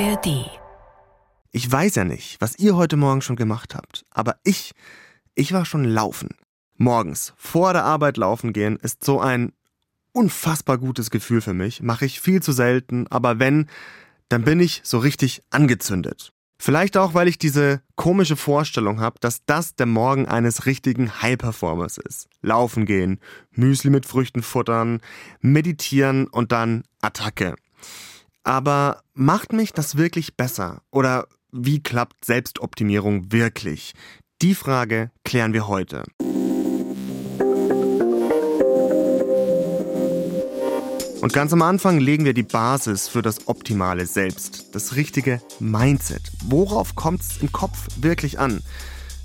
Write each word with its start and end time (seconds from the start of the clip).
ARD. 0.00 0.50
Ich 1.52 1.70
weiß 1.70 1.94
ja 1.94 2.04
nicht, 2.04 2.40
was 2.40 2.58
ihr 2.58 2.74
heute 2.74 2.96
Morgen 2.96 3.22
schon 3.22 3.36
gemacht 3.36 3.76
habt, 3.76 4.04
aber 4.10 4.36
ich, 4.42 4.72
ich 5.36 5.52
war 5.52 5.64
schon 5.64 5.84
laufen. 5.84 6.30
Morgens 6.76 7.32
vor 7.36 7.72
der 7.72 7.84
Arbeit 7.84 8.16
laufen 8.16 8.52
gehen 8.52 8.76
ist 8.76 9.04
so 9.04 9.20
ein 9.20 9.52
unfassbar 10.10 10.78
gutes 10.78 11.10
Gefühl 11.10 11.40
für 11.40 11.54
mich. 11.54 11.80
Mache 11.80 12.06
ich 12.06 12.20
viel 12.20 12.42
zu 12.42 12.50
selten, 12.50 13.06
aber 13.06 13.38
wenn, 13.38 13.68
dann 14.28 14.42
bin 14.42 14.58
ich 14.58 14.80
so 14.82 14.98
richtig 14.98 15.42
angezündet. 15.50 16.32
Vielleicht 16.58 16.96
auch, 16.96 17.14
weil 17.14 17.28
ich 17.28 17.38
diese 17.38 17.80
komische 17.94 18.36
Vorstellung 18.36 18.98
habe, 18.98 19.20
dass 19.20 19.44
das 19.46 19.76
der 19.76 19.86
Morgen 19.86 20.26
eines 20.26 20.66
richtigen 20.66 21.22
High-Performers 21.22 21.98
ist. 21.98 22.28
Laufen 22.42 22.84
gehen, 22.84 23.20
Müsli 23.52 23.90
mit 23.90 24.06
Früchten 24.06 24.42
futtern, 24.42 25.00
meditieren 25.40 26.26
und 26.26 26.50
dann 26.50 26.82
Attacke. 27.00 27.54
Aber 28.44 29.02
macht 29.14 29.54
mich 29.54 29.72
das 29.72 29.96
wirklich 29.96 30.36
besser? 30.36 30.82
Oder 30.90 31.26
wie 31.50 31.82
klappt 31.82 32.26
Selbstoptimierung 32.26 33.32
wirklich? 33.32 33.94
Die 34.42 34.54
Frage 34.54 35.10
klären 35.24 35.54
wir 35.54 35.66
heute. 35.66 36.04
Und 41.22 41.32
ganz 41.32 41.54
am 41.54 41.62
Anfang 41.62 41.98
legen 41.98 42.26
wir 42.26 42.34
die 42.34 42.42
Basis 42.42 43.08
für 43.08 43.22
das 43.22 43.48
optimale 43.48 44.04
Selbst, 44.04 44.74
das 44.74 44.94
richtige 44.94 45.40
Mindset. 45.58 46.30
Worauf 46.44 46.94
kommt 46.94 47.22
es 47.22 47.38
im 47.38 47.50
Kopf 47.50 47.86
wirklich 47.96 48.38
an? 48.38 48.62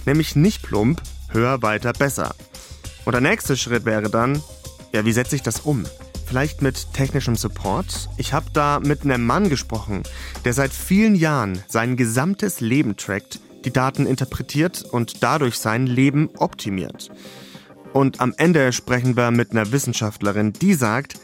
Nämlich 0.06 0.38
nicht 0.38 0.64
plump, 0.64 1.02
höher, 1.28 1.62
weiter, 1.62 1.92
besser. 1.92 2.34
Und 3.04 3.12
der 3.12 3.22
nächste 3.22 3.58
Schritt 3.58 3.84
wäre 3.84 4.10
dann, 4.10 4.42
ja, 4.94 5.04
wie 5.04 5.12
setze 5.12 5.36
ich 5.36 5.44
das 5.44 5.60
um? 5.60 5.84
Vielleicht 6.30 6.62
mit 6.62 6.94
technischem 6.94 7.36
Support? 7.36 8.08
Ich 8.18 8.34
habe 8.34 8.46
da 8.54 8.80
mit 8.80 9.02
einem 9.02 9.26
Mann 9.26 9.50
gesprochen, 9.50 10.04
der 10.46 10.54
seit 10.54 10.72
vielen 10.72 11.16
Jahren 11.16 11.64
sein 11.68 11.98
gesamtes 11.98 12.62
Leben 12.62 12.98
trackt, 12.98 13.40
die 13.66 13.74
Daten 13.74 14.06
interpretiert 14.06 14.84
und 14.84 15.24
dadurch 15.24 15.58
sein 15.58 15.88
Leben 15.88 16.30
optimiert. 16.38 17.10
Und 17.94 18.22
am 18.22 18.36
Ende 18.38 18.74
sprechen 18.74 19.18
wir 19.18 19.32
mit 19.32 19.54
einer 19.54 19.72
Wissenschaftlerin, 19.72 20.54
die 20.54 20.76
sagt, 20.76 21.16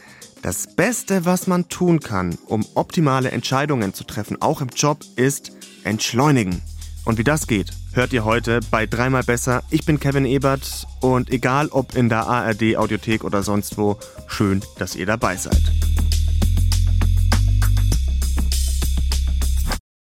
das 0.42 0.74
Beste, 0.74 1.24
was 1.24 1.46
man 1.46 1.68
tun 1.68 2.00
kann, 2.00 2.36
um 2.46 2.66
optimale 2.74 3.30
Entscheidungen 3.30 3.94
zu 3.94 4.02
treffen, 4.02 4.42
auch 4.42 4.60
im 4.60 4.70
Job, 4.74 5.04
ist 5.14 5.52
entschleunigen. 5.84 6.62
Und 7.04 7.16
wie 7.18 7.24
das 7.24 7.46
geht, 7.46 7.70
hört 7.96 8.12
ihr 8.12 8.26
heute 8.26 8.60
bei 8.70 8.84
Dreimal 8.84 9.22
Besser. 9.22 9.62
Ich 9.70 9.86
bin 9.86 9.98
Kevin 9.98 10.26
Ebert 10.26 10.86
und 11.00 11.30
egal 11.30 11.68
ob 11.68 11.96
in 11.96 12.10
der 12.10 12.26
ARD 12.26 12.76
Audiothek 12.76 13.24
oder 13.24 13.42
sonst 13.42 13.78
wo, 13.78 13.98
schön, 14.26 14.60
dass 14.78 14.94
ihr 14.94 15.06
dabei 15.06 15.36
seid. 15.36 15.62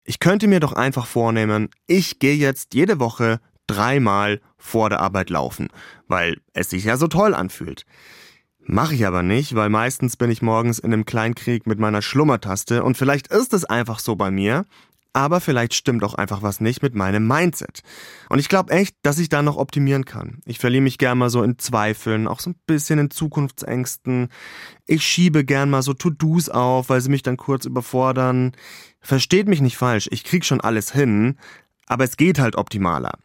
Ich 0.04 0.20
könnte 0.20 0.48
mir 0.48 0.60
doch 0.60 0.74
einfach 0.74 1.06
vornehmen, 1.06 1.70
ich 1.88 2.20
gehe 2.20 2.36
jetzt 2.36 2.74
jede 2.74 3.00
Woche 3.00 3.40
dreimal 3.68 4.42
vor 4.58 4.90
der 4.90 5.00
Arbeit 5.00 5.30
laufen, 5.30 5.70
weil 6.10 6.42
es 6.52 6.70
sich 6.70 6.84
ja 6.84 6.98
so 6.98 7.08
toll 7.08 7.34
anfühlt. 7.34 7.86
Mache 8.60 8.96
ich 8.96 9.08
aber 9.08 9.24
nicht, 9.24 9.56
weil 9.56 9.70
meistens 9.70 10.18
bin 10.18 10.30
ich 10.30 10.42
morgens 10.42 10.80
in 10.80 10.92
einem 10.92 11.06
Kleinkrieg 11.06 11.66
mit 11.66 11.80
meiner 11.80 12.02
Schlummertaste 12.02 12.84
und 12.84 12.98
vielleicht 12.98 13.28
ist 13.28 13.54
es 13.54 13.64
einfach 13.64 14.00
so 14.00 14.18
bei 14.18 14.30
mir, 14.30 14.66
aber 15.18 15.42
vielleicht 15.42 15.74
stimmt 15.74 16.04
auch 16.04 16.14
einfach 16.14 16.44
was 16.44 16.62
nicht 16.62 16.84
mit 16.84 16.94
meinem 16.94 17.26
Mindset. 17.26 17.82
Und 18.30 18.38
ich 18.38 18.50
glaube 18.50 18.72
echt, 18.72 18.96
dass 19.02 19.18
ich 19.18 19.30
da 19.30 19.42
noch 19.42 19.58
optimieren 19.58 20.06
kann. 20.06 20.42
Ich 20.46 20.60
verliere 20.60 20.84
mich 20.84 21.00
gern 21.00 21.18
mal 21.18 21.32
so 21.32 21.42
in 21.42 21.58
Zweifeln, 21.58 22.28
auch 22.28 22.40
so 22.40 22.52
ein 22.52 22.56
bisschen 22.68 23.00
in 23.00 23.10
Zukunftsängsten. 23.10 24.28
Ich 24.86 25.04
schiebe 25.04 25.44
gern 25.44 25.72
mal 25.72 25.82
so 25.82 25.96
To-Dos 25.96 26.50
auf, 26.50 26.90
weil 26.90 27.02
sie 27.02 27.10
mich 27.10 27.24
dann 27.24 27.36
kurz 27.36 27.66
überfordern. 27.66 28.52
Versteht 29.02 29.48
mich 29.48 29.60
nicht 29.60 29.76
falsch, 29.76 30.08
ich 30.12 30.24
krieg 30.24 30.46
schon 30.46 30.62
alles 30.62 30.94
hin, 30.94 31.40
aber 31.88 32.04
es 32.04 32.16
geht 32.16 32.38
halt 32.38 32.56
optimaler. 32.56 33.18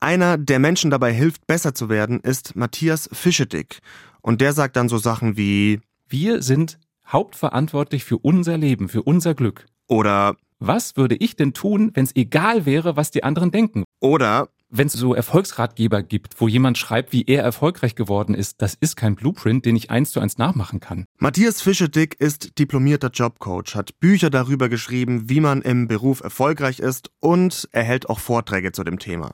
Einer, 0.00 0.38
der 0.38 0.58
Menschen 0.58 0.90
dabei 0.90 1.12
hilft, 1.12 1.46
besser 1.46 1.72
zu 1.72 1.88
werden, 1.88 2.18
ist 2.18 2.56
Matthias 2.56 3.08
Fischedick. 3.12 3.78
Und 4.22 4.40
der 4.40 4.54
sagt 4.54 4.74
dann 4.74 4.88
so 4.88 4.98
Sachen 4.98 5.36
wie 5.36 5.82
Wir 6.08 6.42
sind 6.42 6.80
hauptverantwortlich 7.06 8.04
für 8.04 8.18
unser 8.18 8.58
Leben, 8.58 8.88
für 8.88 9.04
unser 9.04 9.34
Glück. 9.34 9.66
Oder 9.86 10.36
was 10.58 10.96
würde 10.96 11.16
ich 11.16 11.36
denn 11.36 11.54
tun, 11.54 11.90
wenn 11.94 12.04
es 12.04 12.16
egal 12.16 12.66
wäre, 12.66 12.96
was 12.96 13.10
die 13.10 13.24
anderen 13.24 13.50
denken? 13.50 13.84
Oder 14.00 14.48
wenn 14.70 14.88
es 14.88 14.92
so 14.92 15.14
Erfolgsratgeber 15.14 16.02
gibt, 16.02 16.40
wo 16.40 16.48
jemand 16.48 16.76
schreibt, 16.76 17.12
wie 17.12 17.24
er 17.24 17.42
erfolgreich 17.42 17.94
geworden 17.94 18.34
ist, 18.34 18.60
das 18.60 18.74
ist 18.74 18.96
kein 18.96 19.14
Blueprint, 19.14 19.64
den 19.64 19.76
ich 19.76 19.90
eins 19.90 20.10
zu 20.10 20.20
eins 20.20 20.36
nachmachen 20.36 20.80
kann. 20.80 21.06
Matthias 21.18 21.62
Fischedick 21.62 22.20
ist 22.20 22.58
diplomierter 22.58 23.10
Jobcoach, 23.10 23.74
hat 23.74 23.98
Bücher 24.00 24.30
darüber 24.30 24.68
geschrieben, 24.68 25.30
wie 25.30 25.40
man 25.40 25.62
im 25.62 25.88
Beruf 25.88 26.20
erfolgreich 26.20 26.80
ist 26.80 27.10
und 27.20 27.68
er 27.72 27.84
hält 27.84 28.10
auch 28.10 28.18
Vorträge 28.18 28.72
zu 28.72 28.84
dem 28.84 28.98
Thema. 28.98 29.32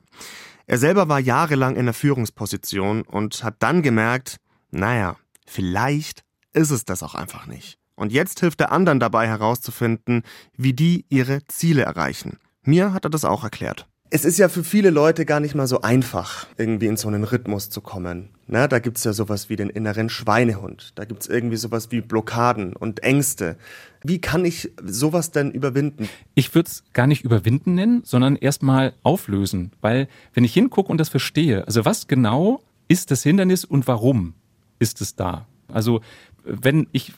Er 0.67 0.79
selber 0.79 1.09
war 1.09 1.21
jahrelang 1.21 1.77
in 1.77 1.87
der 1.87 1.95
Führungsposition 1.95 3.03
und 3.03 3.43
hat 3.43 3.57
dann 3.59 3.83
gemerkt, 3.83 4.37
naja, 4.71 5.17
vielleicht 5.47 6.23
ist 6.53 6.71
es 6.71 6.85
das 6.85 7.03
auch 7.03 7.15
einfach 7.15 7.47
nicht. 7.47 7.79
Und 7.97 8.13
jetzt 8.13 8.41
hilft 8.41 8.61
er 8.61 8.73
anderen 8.73 9.01
dabei 9.01 9.27
herauszufinden, 9.29 10.23
wie 10.57 10.73
die 10.73 11.05
ihre 11.09 11.45
Ziele 11.47 11.83
erreichen. 11.83 12.39
Mir 12.63 12.93
hat 12.93 13.05
er 13.05 13.11
das 13.11 13.25
auch 13.25 13.45
erklärt. 13.45 13.87
Es 14.11 14.25
ist 14.25 14.39
ja 14.39 14.49
für 14.49 14.63
viele 14.63 14.91
Leute 14.91 15.25
gar 15.25 15.41
nicht 15.41 15.57
mal 15.57 15.67
so 15.67 15.81
einfach, 15.81 16.47
irgendwie 16.57 16.87
in 16.87 16.97
so 16.97 17.09
einen 17.09 17.25
Rhythmus 17.25 17.69
zu 17.69 17.81
kommen. 17.81 18.29
Na, 18.47 18.69
da 18.69 18.79
gibt's 18.79 19.03
ja 19.03 19.13
sowas 19.13 19.49
wie 19.49 19.57
den 19.57 19.71
inneren 19.71 20.09
Schweinehund. 20.09 20.93
Da 20.95 21.05
gibt's 21.05 21.27
irgendwie 21.27 21.57
sowas 21.57 21.91
wie 21.91 22.01
Blockaden 22.01 22.77
und 22.77 23.03
Ängste. 23.03 23.57
Wie 24.05 24.21
kann 24.21 24.45
ich 24.45 24.71
sowas 24.85 25.33
denn 25.33 25.51
überwinden? 25.51 26.09
Ich 26.35 26.55
würde 26.55 26.69
es 26.69 26.85
gar 26.93 27.07
nicht 27.07 27.25
überwinden 27.25 27.75
nennen, 27.75 28.03
sondern 28.05 28.37
erstmal 28.37 28.93
auflösen. 29.03 29.73
Weil 29.81 30.07
wenn 30.33 30.45
ich 30.45 30.55
hingucke 30.55 30.93
und 30.93 30.99
das 30.99 31.09
verstehe, 31.09 31.67
also 31.67 31.85
was 31.85 32.07
genau 32.07 32.63
ist 32.87 33.11
das 33.11 33.23
Hindernis 33.23 33.65
und 33.65 33.89
warum 33.89 34.35
ist 34.79 35.01
es 35.01 35.17
da? 35.17 35.47
Also 35.67 36.03
wenn 36.45 36.87
ich 36.93 37.15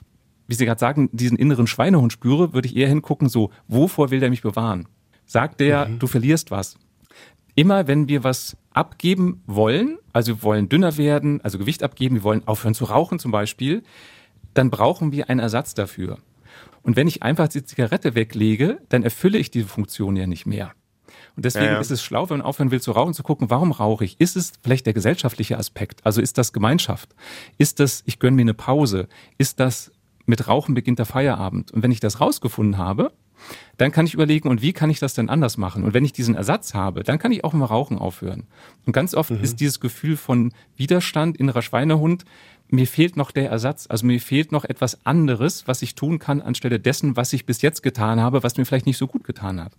wie 0.47 0.55
Sie 0.55 0.65
gerade 0.65 0.79
sagen, 0.79 1.09
diesen 1.13 1.37
inneren 1.37 1.67
Schweinehund 1.67 2.13
spüre, 2.13 2.53
würde 2.53 2.69
ich 2.69 2.77
eher 2.77 2.89
hingucken, 2.89 3.29
so, 3.29 3.51
wovor 3.69 4.11
will 4.11 4.21
der 4.21 4.31
mich 4.31 4.43
bewahren? 4.43 4.89
Sagt 5.27 5.61
der, 5.61 5.87
mhm. 5.87 5.99
du 5.99 6.07
verlierst 6.07 6.51
was. 6.51 6.77
Immer 7.55 7.89
wenn 7.89 8.09
wir 8.09 8.23
was 8.23 8.57
abgeben 8.73 9.43
wollen, 9.47 9.99
also 10.13 10.37
wir 10.37 10.43
wollen 10.43 10.69
dünner 10.69 10.97
werden, 10.99 11.41
also 11.41 11.59
Gewicht 11.59 11.83
abgeben, 11.83 12.17
wir 12.17 12.23
wollen 12.23 12.47
aufhören 12.47 12.75
zu 12.75 12.85
rauchen 12.85 13.19
zum 13.19 13.33
Beispiel, 13.33 13.83
dann 14.55 14.71
brauchen 14.71 15.13
wir 15.13 15.31
einen 15.31 15.41
Ersatz 15.41 15.75
dafür. 15.75 16.19
Und 16.83 16.97
wenn 16.97 17.09
ich 17.09 17.23
einfach 17.23 17.49
die 17.49 17.65
Zigarette 17.65 18.15
weglege, 18.15 18.79
dann 18.89 19.03
erfülle 19.03 19.39
ich 19.39 19.51
diese 19.51 19.67
Funktion 19.67 20.17
ja 20.17 20.27
nicht 20.27 20.47
mehr. 20.47 20.73
Und 21.35 21.45
deswegen 21.45 21.67
ja, 21.67 21.73
ja. 21.73 21.81
ist 21.81 21.91
es 21.91 22.03
schlau, 22.03 22.31
wenn 22.31 22.39
man 22.39 22.47
aufhören 22.47 22.71
will 22.71 22.81
zu 22.81 22.93
rauchen, 22.93 23.13
zu 23.13 23.23
gucken, 23.23 23.51
warum 23.51 23.73
rauche 23.73 24.05
ich? 24.05 24.21
Ist 24.21 24.37
es 24.37 24.53
vielleicht 24.63 24.87
der 24.87 24.95
gesellschaftliche 24.95 25.59
Aspekt? 25.59 26.01
Also 26.05 26.23
ist 26.23 26.39
das 26.39 26.53
Gemeinschaft? 26.53 27.15
Ist 27.59 27.81
das, 27.81 28.03
ich 28.07 28.19
gönne 28.19 28.37
mir 28.37 28.43
eine 28.43 28.55
Pause? 28.55 29.09
Ist 29.37 29.61
das 29.61 29.93
mit 30.27 30.49
Rauchen 30.49 30.75
beginnt 30.75 30.99
der 30.99 31.07
Feierabend. 31.07 31.73
Und 31.73 31.83
wenn 31.83 31.93
ich 31.93 32.01
das 32.01 32.21
rausgefunden 32.21 32.79
habe, 32.79 33.13
dann 33.77 33.93
kann 33.93 34.07
ich 34.07 34.15
überlegen, 34.15 34.49
und 34.49 34.63
wie 34.63 34.73
kann 34.73 34.91
ich 34.91 34.99
das 34.99 35.15
denn 35.15 35.29
anders 35.29 35.57
machen? 35.57 35.85
Und 35.85 35.95
wenn 35.95 36.05
ich 36.05 36.13
diesen 36.13 36.35
Ersatz 36.35 36.75
habe, 36.75 37.03
dann 37.03 37.19
kann 37.19 37.33
ich 37.33 37.45
auch 37.45 37.55
immer 37.55 37.67
Rauchen 37.67 37.99
aufhören. 37.99 38.47
Und 38.87 38.93
ganz 38.93 39.15
oft 39.15 39.31
mhm. 39.31 39.43
ist 39.43 39.61
dieses 39.61 39.81
Gefühl 39.81 40.17
von 40.17 40.53
Widerstand, 40.77 41.37
innerer 41.37 41.63
Schweinehund, 41.63 42.25
mir 42.69 42.87
fehlt 42.87 43.17
noch 43.17 43.31
der 43.31 43.49
Ersatz, 43.49 43.87
also 43.89 44.07
mir 44.07 44.21
fehlt 44.21 44.51
noch 44.51 44.65
etwas 44.65 45.07
anderes, 45.07 45.69
was 45.69 45.83
ich 45.83 45.95
tun 45.95 46.19
kann, 46.19 46.43
anstelle 46.43 46.81
dessen, 46.81 47.17
was 47.17 47.33
ich 47.33 47.47
bis 47.47 47.63
jetzt 47.63 47.83
getan 47.83 48.21
habe, 48.21 48.43
was 48.43 48.57
mir 48.57 48.65
vielleicht 48.65 48.87
nicht 48.87 48.99
so 48.99 49.07
gut 49.07 49.23
getan 49.23 49.63
hat. 49.63 49.73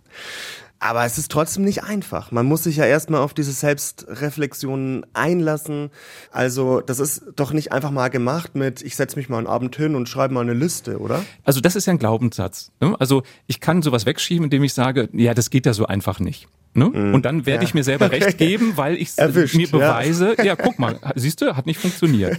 Aber 0.80 1.04
es 1.04 1.18
ist 1.18 1.30
trotzdem 1.30 1.64
nicht 1.64 1.82
einfach. 1.82 2.30
Man 2.30 2.46
muss 2.46 2.62
sich 2.62 2.76
ja 2.76 2.84
erstmal 2.84 3.20
auf 3.20 3.34
diese 3.34 3.50
Selbstreflexionen 3.50 5.04
einlassen. 5.12 5.90
Also 6.30 6.80
das 6.80 7.00
ist 7.00 7.24
doch 7.34 7.52
nicht 7.52 7.72
einfach 7.72 7.90
mal 7.90 8.08
gemacht 8.08 8.54
mit, 8.54 8.82
ich 8.82 8.94
setze 8.94 9.16
mich 9.16 9.28
mal 9.28 9.38
einen 9.38 9.48
Abend 9.48 9.74
hin 9.74 9.96
und 9.96 10.08
schreibe 10.08 10.34
mal 10.34 10.42
eine 10.42 10.54
Liste, 10.54 10.98
oder? 10.98 11.24
Also 11.42 11.60
das 11.60 11.74
ist 11.74 11.86
ja 11.86 11.94
ein 11.94 11.98
Glaubenssatz. 11.98 12.70
Ne? 12.80 12.94
Also 13.00 13.24
ich 13.48 13.60
kann 13.60 13.82
sowas 13.82 14.06
wegschieben, 14.06 14.44
indem 14.44 14.62
ich 14.62 14.72
sage, 14.72 15.08
ja, 15.12 15.34
das 15.34 15.50
geht 15.50 15.66
ja 15.66 15.72
so 15.72 15.86
einfach 15.86 16.20
nicht. 16.20 16.46
Ne? 16.74 16.84
Mm, 16.84 17.14
und 17.14 17.24
dann 17.24 17.44
werde 17.44 17.64
ja. 17.64 17.68
ich 17.68 17.74
mir 17.74 17.82
selber 17.82 18.06
okay. 18.06 18.22
recht 18.22 18.38
geben, 18.38 18.76
weil 18.76 18.96
ich 18.96 19.16
mir 19.16 19.68
beweise, 19.68 20.36
ja. 20.38 20.44
ja, 20.44 20.56
guck 20.56 20.78
mal, 20.78 20.98
siehst 21.16 21.40
du, 21.40 21.56
hat 21.56 21.66
nicht 21.66 21.80
funktioniert. 21.80 22.38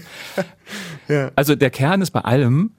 ja. 1.10 1.31
Also 1.36 1.56
der 1.56 1.72
Kern 1.72 2.02
ist 2.02 2.12
bei 2.12 2.22
allem, 2.22 2.72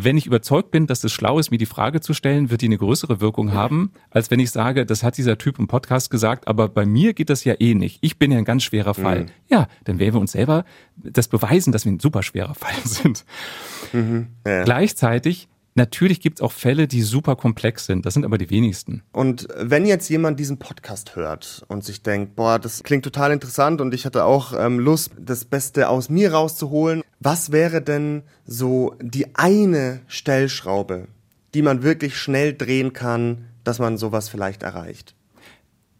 wenn 0.00 0.16
ich 0.16 0.26
überzeugt 0.26 0.70
bin, 0.70 0.86
dass 0.86 1.02
es 1.02 1.12
schlau 1.12 1.40
ist, 1.40 1.50
mir 1.50 1.58
die 1.58 1.66
Frage 1.66 2.00
zu 2.00 2.14
stellen, 2.14 2.50
wird 2.50 2.62
die 2.62 2.66
eine 2.66 2.78
größere 2.78 3.20
Wirkung 3.20 3.52
haben, 3.52 3.90
als 4.10 4.30
wenn 4.30 4.38
ich 4.38 4.52
sage, 4.52 4.86
das 4.86 5.02
hat 5.02 5.18
dieser 5.18 5.38
Typ 5.38 5.58
im 5.58 5.66
Podcast 5.66 6.08
gesagt, 6.10 6.46
aber 6.46 6.68
bei 6.68 6.86
mir 6.86 7.14
geht 7.14 7.30
das 7.30 7.42
ja 7.42 7.54
eh 7.58 7.74
nicht. 7.74 7.98
Ich 8.00 8.16
bin 8.16 8.30
ja 8.30 8.38
ein 8.38 8.44
ganz 8.44 8.62
schwerer 8.62 8.94
Fall. 8.94 9.24
Mhm. 9.24 9.28
Ja, 9.48 9.66
dann 9.84 9.98
werden 9.98 10.14
wir 10.14 10.20
uns 10.20 10.32
selber 10.32 10.64
das 10.96 11.26
beweisen, 11.26 11.72
dass 11.72 11.84
wir 11.84 11.90
ein 11.90 11.98
super 11.98 12.22
schwerer 12.22 12.54
Fall 12.54 12.74
sind. 12.84 13.24
Mhm. 13.92 14.28
Ja. 14.46 14.62
Gleichzeitig 14.62 15.48
Natürlich 15.78 16.20
gibt 16.20 16.40
es 16.40 16.42
auch 16.42 16.50
Fälle, 16.50 16.88
die 16.88 17.02
super 17.02 17.36
komplex 17.36 17.86
sind. 17.86 18.04
Das 18.04 18.12
sind 18.12 18.24
aber 18.24 18.36
die 18.36 18.50
wenigsten. 18.50 19.04
Und 19.12 19.46
wenn 19.56 19.86
jetzt 19.86 20.08
jemand 20.08 20.40
diesen 20.40 20.58
Podcast 20.58 21.14
hört 21.14 21.64
und 21.68 21.84
sich 21.84 22.02
denkt, 22.02 22.34
boah, 22.34 22.58
das 22.58 22.82
klingt 22.82 23.04
total 23.04 23.30
interessant 23.30 23.80
und 23.80 23.94
ich 23.94 24.04
hatte 24.04 24.24
auch 24.24 24.52
ähm, 24.58 24.80
Lust, 24.80 25.12
das 25.20 25.44
Beste 25.44 25.88
aus 25.88 26.10
mir 26.10 26.32
rauszuholen, 26.32 27.04
was 27.20 27.52
wäre 27.52 27.80
denn 27.80 28.24
so 28.44 28.96
die 29.00 29.36
eine 29.36 30.00
Stellschraube, 30.08 31.06
die 31.54 31.62
man 31.62 31.84
wirklich 31.84 32.18
schnell 32.18 32.54
drehen 32.54 32.92
kann, 32.92 33.44
dass 33.62 33.78
man 33.78 33.98
sowas 33.98 34.28
vielleicht 34.28 34.64
erreicht? 34.64 35.14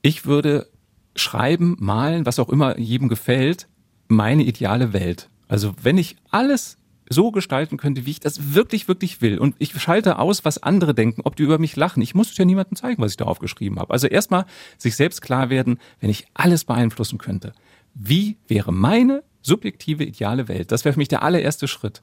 Ich 0.03 0.27
würde 0.27 0.67
schreiben, 1.15 1.77
malen, 1.79 2.27
was 2.27 2.41
auch 2.41 2.49
immer 2.49 2.81
jedem 2.81 3.09
gefällt, 3.09 3.69
meine 4.09 4.43
ideale 4.43 4.93
Welt. 4.93 5.31
Also 5.47 5.77
wenn 5.81 5.99
ich 5.99 6.17
alles 6.33 6.78
so 7.10 7.31
gestalten 7.31 7.76
könnte, 7.76 8.06
wie 8.06 8.10
ich 8.10 8.20
das 8.20 8.55
wirklich, 8.55 8.88
wirklich 8.88 9.20
will. 9.20 9.38
Und 9.38 9.55
ich 9.58 9.81
schalte 9.81 10.19
aus, 10.19 10.44
was 10.44 10.62
andere 10.62 10.94
denken, 10.94 11.22
ob 11.25 11.37
die 11.37 11.43
über 11.43 11.58
mich 11.58 11.76
lachen. 11.76 12.02
Ich 12.02 12.14
muss 12.14 12.31
es 12.31 12.37
ja 12.37 12.44
niemandem 12.44 12.76
zeigen, 12.76 13.02
was 13.02 13.12
ich 13.12 13.16
da 13.16 13.25
aufgeschrieben 13.25 13.78
habe. 13.78 13.93
Also 13.93 14.06
erstmal 14.06 14.46
sich 14.76 14.96
selbst 14.96 15.22
klar 15.22 15.50
werden, 15.50 15.78
wenn 16.00 16.10
ich 16.10 16.26
alles 16.34 16.64
beeinflussen 16.64 17.19
könnte. 17.19 17.52
Wie 17.94 18.37
wäre 18.46 18.72
meine 18.72 19.25
subjektive 19.43 20.05
ideale 20.05 20.49
Welt? 20.49 20.72
Das 20.72 20.84
wäre 20.84 20.93
für 20.93 20.99
mich 20.99 21.08
der 21.08 21.22
allererste 21.22 21.69
Schritt. 21.69 22.02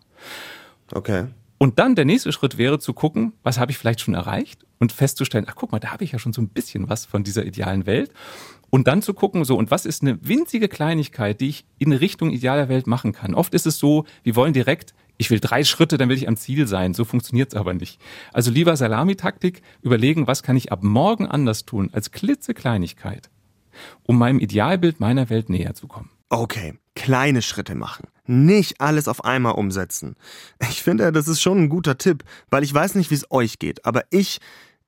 Okay. 0.91 1.27
Und 1.57 1.79
dann 1.79 1.95
der 1.95 2.05
nächste 2.05 2.31
Schritt 2.31 2.57
wäre 2.57 2.79
zu 2.79 2.93
gucken, 2.93 3.33
was 3.43 3.59
habe 3.59 3.71
ich 3.71 3.77
vielleicht 3.77 4.01
schon 4.01 4.13
erreicht 4.13 4.65
und 4.77 4.91
festzustellen, 4.91 5.45
ach 5.47 5.55
guck 5.55 5.71
mal, 5.71 5.79
da 5.79 5.91
habe 5.91 6.03
ich 6.03 6.11
ja 6.11 6.19
schon 6.19 6.33
so 6.33 6.41
ein 6.41 6.49
bisschen 6.49 6.89
was 6.89 7.05
von 7.05 7.23
dieser 7.23 7.45
idealen 7.45 7.85
Welt. 7.85 8.11
Und 8.75 8.88
dann 8.88 9.01
zu 9.01 9.13
gucken, 9.13 9.45
so, 9.45 9.57
und 9.57 9.72
was 9.72 9.86
ist 9.86 10.01
eine 10.01 10.19
winzige 10.22 10.68
Kleinigkeit, 10.68 11.39
die 11.39 11.48
ich 11.48 11.66
in 11.77 11.94
Richtung 11.94 12.30
idealer 12.30 12.68
Welt 12.68 12.88
machen 12.88 13.13
kann? 13.13 13.33
Oft 13.33 13.54
ist 13.54 13.66
es 13.66 13.80
so, 13.80 14.04
wir 14.24 14.36
wollen 14.36 14.51
direkt, 14.51 14.94
ich 15.16 15.31
will 15.31 15.39
drei 15.39 15.63
Schritte, 15.63 15.98
dann 15.98 16.10
will 16.10 16.18
ich 16.18 16.27
am 16.27 16.36
Ziel 16.36 16.68
sein. 16.68 16.94
So 16.94 17.06
funktioniert 17.06 17.54
es 17.54 17.56
aber 17.57 17.74
nicht. 17.74 18.01
Also 18.33 18.51
lieber 18.51 18.75
Salamitaktik, 18.75 19.62
überlegen, 19.81 20.27
was 20.27 20.44
kann 20.44 20.57
ich 20.57 20.74
ab 20.74 20.83
morgen 20.83 21.25
anders 21.25 21.63
tun, 21.63 21.89
als 21.94 22.12
klitzekleinigkeit, 22.12 23.30
um 24.04 24.18
meinem 24.18 24.39
Idealbild 24.39 25.00
meiner 25.00 25.30
Welt 25.30 25.50
näher 25.50 25.74
zu 25.74 25.88
kommen. 25.88 26.10
Okay, 26.27 26.74
kleine 26.95 27.42
Schritte 27.42 27.75
machen. 27.75 28.10
Nicht 28.25 28.81
alles 28.81 29.07
auf 29.07 29.24
einmal 29.24 29.54
umsetzen. 29.54 30.18
Ich 30.69 30.83
finde, 30.83 31.13
das 31.13 31.30
ist 31.30 31.42
schon 31.42 31.60
ein 31.60 31.69
guter 31.69 31.98
Tipp, 31.98 32.25
weil 32.50 32.66
ich 32.66 32.74
weiß 32.74 32.95
nicht, 32.95 33.10
wie 33.10 33.16
es 33.16 33.31
euch 33.31 33.57
geht, 33.57 33.86
aber 33.86 34.04
ich, 34.10 34.39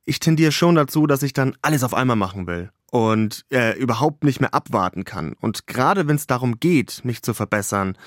ich 0.04 0.19
tendiere 0.19 0.51
schon 0.51 0.75
dazu, 0.75 1.07
dass 1.07 1.24
ich 1.24 1.31
dann 1.31 1.56
alles 1.62 1.86
auf 1.86 1.94
einmal 1.94 2.18
machen 2.18 2.48
will 2.48 2.69
und 2.92 3.45
äh, 3.51 3.78
überhaupt 3.78 4.24
nicht 4.24 4.39
mehr 4.39 4.54
abwarten 4.54 5.04
kann. 5.04 5.34
Und 5.39 5.68
gerade 5.68 6.07
wenn 6.07 6.16
es 6.16 6.28
darum 6.28 6.60
geht, 6.60 7.01
mich 7.04 7.22
zu 7.22 7.34
verbessern, 7.34 7.98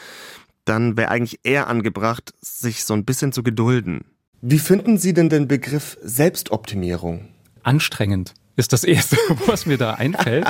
dann 0.65 0.97
wäre 0.97 1.11
eigentlich 1.11 1.41
eher 1.43 1.69
angebracht, 1.69 2.35
sich 2.41 2.85
so 2.85 2.94
ein 2.94 3.05
bisschen 3.05 3.32
zu 3.32 3.43
gedulden. 3.43 4.05
Wie 4.41 4.59
finden 4.59 4.99
Sie 4.99 5.12
denn 5.12 5.29
den 5.29 5.49
Begriff 5.49 5.99
Selbstoptimierung? 6.03 7.29
Anstrengend 7.62 8.35
ist 8.56 8.73
das 8.73 8.85
Erste, 8.85 9.17
was 9.47 9.67
mir 9.67 9.79
da 9.79 9.94
einfällt, 9.94 10.47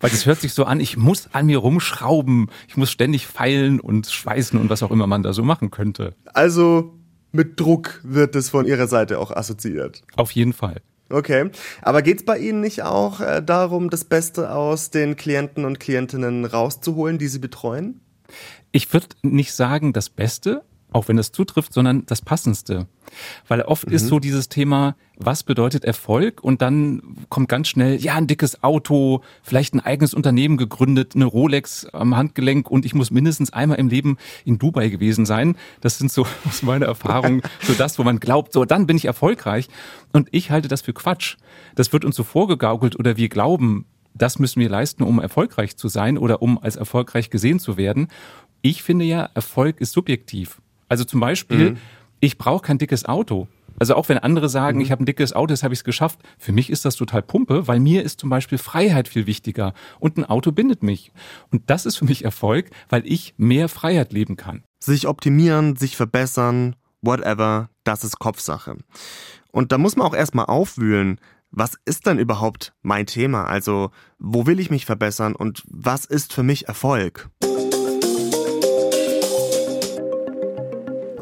weil 0.00 0.10
das 0.10 0.26
hört 0.26 0.40
sich 0.40 0.52
so 0.52 0.64
an, 0.64 0.80
ich 0.80 0.96
muss 0.96 1.28
an 1.32 1.46
mir 1.46 1.58
rumschrauben, 1.58 2.50
ich 2.68 2.76
muss 2.76 2.90
ständig 2.90 3.26
feilen 3.26 3.80
und 3.80 4.06
schweißen 4.06 4.60
und 4.60 4.70
was 4.70 4.82
auch 4.82 4.90
immer 4.90 5.06
man 5.06 5.22
da 5.22 5.32
so 5.32 5.42
machen 5.42 5.70
könnte. 5.70 6.14
Also 6.34 6.98
mit 7.32 7.58
Druck 7.58 8.00
wird 8.04 8.36
es 8.36 8.50
von 8.50 8.66
Ihrer 8.66 8.86
Seite 8.86 9.18
auch 9.18 9.30
assoziiert. 9.30 10.02
Auf 10.16 10.32
jeden 10.32 10.52
Fall. 10.52 10.82
Okay, 11.08 11.50
aber 11.82 12.02
geht's 12.02 12.24
bei 12.24 12.38
Ihnen 12.38 12.60
nicht 12.60 12.82
auch 12.82 13.20
äh, 13.20 13.42
darum, 13.42 13.90
das 13.90 14.04
Beste 14.04 14.52
aus 14.52 14.90
den 14.90 15.16
Klienten 15.16 15.64
und 15.64 15.78
Klientinnen 15.78 16.44
rauszuholen, 16.44 17.18
die 17.18 17.28
Sie 17.28 17.38
betreuen? 17.38 18.00
Ich 18.70 18.92
würde 18.92 19.08
nicht 19.22 19.52
sagen 19.52 19.92
das 19.92 20.08
Beste, 20.08 20.64
auch 20.92 21.08
wenn 21.08 21.16
das 21.16 21.32
zutrifft, 21.32 21.72
sondern 21.72 22.06
das 22.06 22.22
Passendste. 22.22 22.86
Weil 23.48 23.62
oft 23.62 23.88
mhm. 23.88 23.94
ist 23.94 24.06
so 24.06 24.18
dieses 24.18 24.48
Thema, 24.48 24.96
was 25.16 25.42
bedeutet 25.42 25.84
Erfolg? 25.84 26.42
Und 26.42 26.62
dann 26.62 27.02
kommt 27.28 27.48
ganz 27.48 27.68
schnell, 27.68 27.96
ja, 27.96 28.14
ein 28.14 28.26
dickes 28.26 28.62
Auto, 28.62 29.22
vielleicht 29.42 29.74
ein 29.74 29.80
eigenes 29.80 30.14
Unternehmen 30.14 30.56
gegründet, 30.56 31.14
eine 31.14 31.26
Rolex 31.26 31.86
am 31.86 32.16
Handgelenk 32.16 32.70
und 32.70 32.84
ich 32.84 32.94
muss 32.94 33.10
mindestens 33.10 33.52
einmal 33.52 33.78
im 33.78 33.88
Leben 33.88 34.16
in 34.44 34.58
Dubai 34.58 34.88
gewesen 34.88 35.26
sein. 35.26 35.56
Das 35.80 35.98
sind 35.98 36.10
so 36.10 36.26
aus 36.48 36.62
meiner 36.62 36.86
Erfahrung 36.86 37.42
so 37.62 37.74
das, 37.74 37.98
wo 37.98 38.02
man 38.02 38.20
glaubt, 38.20 38.52
so 38.52 38.64
dann 38.64 38.86
bin 38.86 38.96
ich 38.96 39.04
erfolgreich. 39.04 39.68
Und 40.12 40.28
ich 40.30 40.50
halte 40.50 40.68
das 40.68 40.82
für 40.82 40.92
Quatsch. 40.92 41.36
Das 41.74 41.92
wird 41.92 42.04
uns 42.04 42.16
so 42.16 42.24
vorgegaukelt 42.24 42.98
oder 42.98 43.16
wir 43.16 43.28
glauben, 43.28 43.86
das 44.14 44.38
müssen 44.38 44.60
wir 44.60 44.68
leisten, 44.68 45.02
um 45.02 45.18
erfolgreich 45.18 45.76
zu 45.76 45.88
sein 45.88 46.18
oder 46.18 46.42
um 46.42 46.58
als 46.58 46.76
erfolgreich 46.76 47.30
gesehen 47.30 47.58
zu 47.58 47.76
werden. 47.76 48.08
Ich 48.60 48.82
finde 48.82 49.04
ja, 49.04 49.28
Erfolg 49.34 49.80
ist 49.80 49.92
subjektiv. 49.92 50.60
Also 50.92 51.04
zum 51.04 51.20
Beispiel, 51.20 51.70
mhm. 51.70 51.76
ich 52.20 52.36
brauche 52.36 52.60
kein 52.60 52.76
dickes 52.76 53.06
Auto. 53.06 53.48
Also 53.78 53.94
auch 53.94 54.10
wenn 54.10 54.18
andere 54.18 54.50
sagen, 54.50 54.76
mhm. 54.76 54.84
ich 54.84 54.92
habe 54.92 55.02
ein 55.02 55.06
dickes 55.06 55.32
Auto, 55.32 55.46
das 55.46 55.62
habe 55.62 55.72
ich 55.72 55.80
es 55.80 55.84
geschafft. 55.84 56.18
Für 56.36 56.52
mich 56.52 56.68
ist 56.68 56.84
das 56.84 56.96
total 56.96 57.22
Pumpe, 57.22 57.66
weil 57.66 57.80
mir 57.80 58.02
ist 58.02 58.20
zum 58.20 58.28
Beispiel 58.28 58.58
Freiheit 58.58 59.08
viel 59.08 59.26
wichtiger 59.26 59.72
und 60.00 60.18
ein 60.18 60.26
Auto 60.26 60.52
bindet 60.52 60.82
mich. 60.82 61.10
Und 61.50 61.70
das 61.70 61.86
ist 61.86 61.96
für 61.96 62.04
mich 62.04 62.26
Erfolg, 62.26 62.68
weil 62.90 63.06
ich 63.06 63.32
mehr 63.38 63.70
Freiheit 63.70 64.12
leben 64.12 64.36
kann. 64.36 64.64
Sich 64.80 65.08
optimieren, 65.08 65.76
sich 65.76 65.96
verbessern, 65.96 66.76
whatever, 67.00 67.70
das 67.84 68.04
ist 68.04 68.18
Kopfsache. 68.18 68.76
Und 69.50 69.72
da 69.72 69.78
muss 69.78 69.96
man 69.96 70.06
auch 70.06 70.14
erstmal 70.14 70.44
aufwühlen, 70.44 71.18
was 71.50 71.78
ist 71.86 72.04
denn 72.04 72.18
überhaupt 72.18 72.74
mein 72.82 73.06
Thema? 73.06 73.44
Also, 73.44 73.92
wo 74.18 74.46
will 74.46 74.60
ich 74.60 74.68
mich 74.68 74.84
verbessern 74.84 75.34
und 75.34 75.62
was 75.70 76.04
ist 76.04 76.34
für 76.34 76.42
mich 76.42 76.68
Erfolg? 76.68 77.30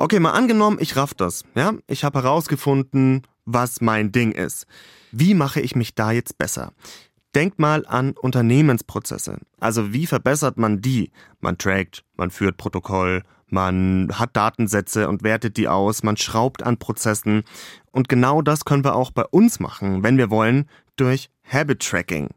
Okay, 0.02 0.18
mal 0.18 0.30
angenommen, 0.30 0.78
ich 0.80 0.96
raff 0.96 1.12
das. 1.12 1.44
Ja, 1.54 1.74
ich 1.86 2.04
habe 2.04 2.22
herausgefunden, 2.22 3.26
was 3.44 3.82
mein 3.82 4.12
Ding 4.12 4.32
ist. 4.32 4.66
Wie 5.12 5.34
mache 5.34 5.60
ich 5.60 5.76
mich 5.76 5.94
da 5.94 6.10
jetzt 6.10 6.38
besser? 6.38 6.72
Denkt 7.34 7.58
mal 7.58 7.84
an 7.84 8.12
Unternehmensprozesse. 8.12 9.40
Also 9.60 9.92
wie 9.92 10.06
verbessert 10.06 10.56
man 10.56 10.80
die? 10.80 11.10
Man 11.40 11.58
trackt, 11.58 12.02
man 12.16 12.30
führt 12.30 12.56
Protokoll, 12.56 13.24
man 13.48 14.10
hat 14.14 14.34
Datensätze 14.38 15.06
und 15.06 15.22
wertet 15.22 15.58
die 15.58 15.68
aus, 15.68 16.02
man 16.02 16.16
schraubt 16.16 16.62
an 16.62 16.78
Prozessen. 16.78 17.42
Und 17.90 18.08
genau 18.08 18.40
das 18.40 18.64
können 18.64 18.84
wir 18.84 18.94
auch 18.94 19.10
bei 19.10 19.26
uns 19.26 19.60
machen, 19.60 20.02
wenn 20.02 20.16
wir 20.16 20.30
wollen, 20.30 20.66
durch 20.96 21.28
Habit 21.46 21.80
Tracking. 21.80 22.30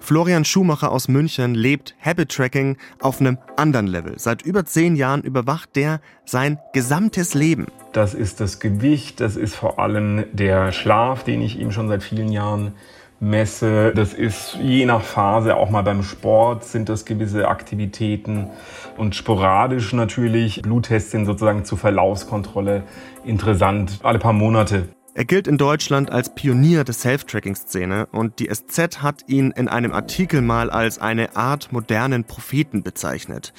Florian 0.00 0.44
Schumacher 0.44 0.90
aus 0.90 1.08
München 1.08 1.54
lebt 1.54 1.94
Habit 2.04 2.30
Tracking 2.30 2.76
auf 3.00 3.20
einem 3.20 3.38
anderen 3.56 3.86
Level. 3.86 4.18
Seit 4.18 4.42
über 4.42 4.64
zehn 4.64 4.96
Jahren 4.96 5.22
überwacht 5.22 5.76
der 5.76 6.00
sein 6.24 6.58
gesamtes 6.72 7.34
Leben. 7.34 7.66
Das 7.92 8.14
ist 8.14 8.40
das 8.40 8.58
Gewicht, 8.58 9.20
das 9.20 9.36
ist 9.36 9.54
vor 9.54 9.78
allem 9.78 10.24
der 10.32 10.72
Schlaf, 10.72 11.22
den 11.22 11.42
ich 11.42 11.58
ihm 11.58 11.70
schon 11.70 11.88
seit 11.88 12.02
vielen 12.02 12.32
Jahren 12.32 12.72
messe. 13.20 13.92
Das 13.94 14.14
ist 14.14 14.56
je 14.60 14.86
nach 14.86 15.02
Phase, 15.02 15.54
auch 15.56 15.70
mal 15.70 15.82
beim 15.82 16.02
Sport 16.02 16.64
sind 16.64 16.88
das 16.88 17.04
gewisse 17.04 17.48
Aktivitäten 17.48 18.48
und 18.96 19.14
sporadisch 19.14 19.92
natürlich. 19.92 20.62
Bluttests 20.62 21.10
sind 21.10 21.26
sozusagen 21.26 21.64
zur 21.64 21.78
Verlaufskontrolle 21.78 22.82
interessant, 23.24 24.00
alle 24.02 24.18
paar 24.18 24.32
Monate. 24.32 24.88
Er 25.12 25.24
gilt 25.24 25.48
in 25.48 25.58
Deutschland 25.58 26.12
als 26.12 26.34
Pionier 26.34 26.84
der 26.84 26.94
Self-Tracking-Szene 26.94 28.06
und 28.12 28.38
die 28.38 28.48
SZ 28.48 29.02
hat 29.02 29.24
ihn 29.26 29.50
in 29.50 29.66
einem 29.66 29.92
Artikel 29.92 30.40
mal 30.40 30.70
als 30.70 31.00
eine 31.00 31.34
Art 31.34 31.72
modernen 31.72 32.22
Propheten 32.22 32.84
bezeichnet. 32.84 33.52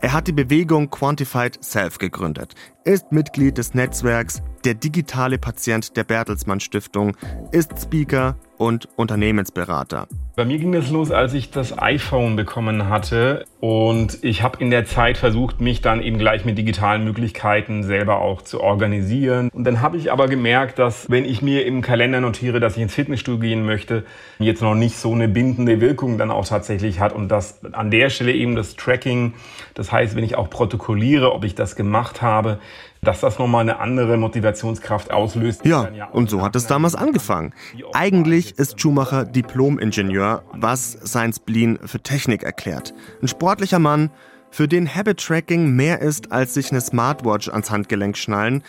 Er 0.00 0.12
hat 0.12 0.26
die 0.26 0.32
Bewegung 0.32 0.90
Quantified 0.90 1.64
Self 1.64 1.96
gegründet, 1.96 2.54
ist 2.84 3.10
Mitglied 3.10 3.56
des 3.56 3.72
Netzwerks 3.72 4.42
Der 4.64 4.74
digitale 4.74 5.38
Patient 5.38 5.96
der 5.96 6.04
Bertelsmann 6.04 6.60
Stiftung, 6.60 7.16
ist 7.52 7.72
Speaker 7.80 8.36
und 8.58 8.88
Unternehmensberater. 8.96 10.08
Bei 10.36 10.44
mir 10.44 10.58
ging 10.58 10.74
es 10.74 10.90
los, 10.90 11.10
als 11.10 11.32
ich 11.32 11.50
das 11.50 11.78
iPhone 11.78 12.36
bekommen 12.36 12.88
hatte 12.88 13.46
und 13.62 14.18
ich 14.22 14.42
habe 14.42 14.58
in 14.58 14.72
der 14.72 14.86
Zeit 14.86 15.16
versucht, 15.16 15.60
mich 15.60 15.82
dann 15.82 16.02
eben 16.02 16.18
gleich 16.18 16.44
mit 16.44 16.58
digitalen 16.58 17.04
Möglichkeiten 17.04 17.84
selber 17.84 18.20
auch 18.20 18.42
zu 18.42 18.60
organisieren. 18.60 19.50
Und 19.54 19.62
dann 19.62 19.80
habe 19.80 19.96
ich 19.96 20.10
aber 20.10 20.26
gemerkt, 20.26 20.80
dass 20.80 21.08
wenn 21.08 21.24
ich 21.24 21.42
mir 21.42 21.64
im 21.64 21.80
Kalender 21.80 22.20
notiere, 22.20 22.58
dass 22.58 22.74
ich 22.74 22.82
ins 22.82 22.92
Fitnessstudio 22.92 23.38
gehen 23.38 23.64
möchte, 23.64 24.04
jetzt 24.40 24.62
noch 24.62 24.74
nicht 24.74 24.96
so 24.96 25.12
eine 25.12 25.28
bindende 25.28 25.80
Wirkung 25.80 26.18
dann 26.18 26.32
auch 26.32 26.44
tatsächlich 26.44 26.98
hat 26.98 27.12
und 27.12 27.28
dass 27.28 27.64
an 27.72 27.92
der 27.92 28.10
Stelle 28.10 28.32
eben 28.32 28.56
das 28.56 28.74
Tracking, 28.74 29.34
das 29.74 29.92
heißt, 29.92 30.16
wenn 30.16 30.24
ich 30.24 30.34
auch 30.34 30.50
protokolliere, 30.50 31.32
ob 31.32 31.44
ich 31.44 31.54
das 31.54 31.76
gemacht 31.76 32.20
habe, 32.20 32.58
dass 33.04 33.20
das 33.20 33.36
nochmal 33.40 33.62
eine 33.62 33.80
andere 33.80 34.16
Motivationskraft 34.16 35.10
auslöst. 35.10 35.64
Ja, 35.64 35.88
und 36.12 36.30
so 36.30 36.40
hat 36.40 36.54
es 36.54 36.68
damals 36.68 36.94
angefangen. 36.94 37.52
Eigentlich 37.94 38.56
ist 38.58 38.80
Schumacher 38.80 39.24
Diplom-Ingenieur, 39.24 40.44
was 40.52 40.92
sein 40.92 41.32
Spleen 41.32 41.80
für 41.84 42.00
Technik 42.00 42.44
erklärt. 42.44 42.94
Ein 43.20 43.26
sportlicher 43.52 43.78
Mann, 43.78 44.08
für 44.50 44.66
den 44.66 44.88
Habit-Tracking 44.94 45.76
mehr 45.76 46.00
ist, 46.00 46.32
als 46.32 46.54
sich 46.54 46.70
eine 46.70 46.80
Smartwatch 46.80 47.50
ans 47.50 47.70
Handgelenk 47.70 48.16
schnallen, 48.16 48.62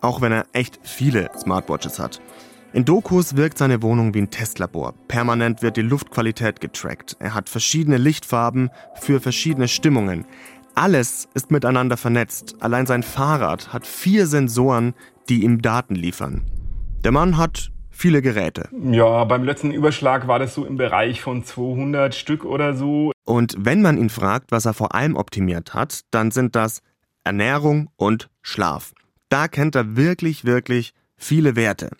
auch 0.00 0.20
wenn 0.20 0.30
er 0.30 0.46
echt 0.52 0.78
viele 0.84 1.28
Smartwatches 1.36 1.98
hat. 1.98 2.20
In 2.72 2.84
Dokus 2.84 3.34
wirkt 3.34 3.58
seine 3.58 3.82
Wohnung 3.82 4.14
wie 4.14 4.20
ein 4.20 4.30
Testlabor. 4.30 4.94
Permanent 5.08 5.60
wird 5.60 5.76
die 5.76 5.82
Luftqualität 5.82 6.60
getrackt. 6.60 7.16
Er 7.18 7.34
hat 7.34 7.48
verschiedene 7.48 7.96
Lichtfarben 7.96 8.70
für 8.94 9.20
verschiedene 9.20 9.66
Stimmungen. 9.66 10.24
Alles 10.76 11.26
ist 11.34 11.50
miteinander 11.50 11.96
vernetzt. 11.96 12.54
Allein 12.60 12.86
sein 12.86 13.02
Fahrrad 13.02 13.72
hat 13.72 13.88
vier 13.88 14.28
Sensoren, 14.28 14.94
die 15.28 15.42
ihm 15.42 15.62
Daten 15.62 15.96
liefern. 15.96 16.44
Der 17.02 17.10
Mann 17.10 17.38
hat 17.38 17.72
viele 17.98 18.22
Geräte. 18.22 18.68
Ja, 18.72 19.24
beim 19.24 19.44
letzten 19.44 19.72
Überschlag 19.72 20.28
war 20.28 20.38
das 20.38 20.54
so 20.54 20.64
im 20.64 20.76
Bereich 20.76 21.20
von 21.20 21.44
200 21.44 22.14
Stück 22.14 22.44
oder 22.44 22.74
so. 22.74 23.12
Und 23.24 23.56
wenn 23.58 23.82
man 23.82 23.98
ihn 23.98 24.08
fragt, 24.08 24.52
was 24.52 24.64
er 24.64 24.74
vor 24.74 24.94
allem 24.94 25.16
optimiert 25.16 25.74
hat, 25.74 26.02
dann 26.12 26.30
sind 26.30 26.54
das 26.54 26.82
Ernährung 27.24 27.90
und 27.96 28.30
Schlaf. 28.40 28.94
Da 29.28 29.48
kennt 29.48 29.74
er 29.74 29.96
wirklich, 29.96 30.44
wirklich 30.44 30.94
viele 31.16 31.56
Werte. 31.56 31.90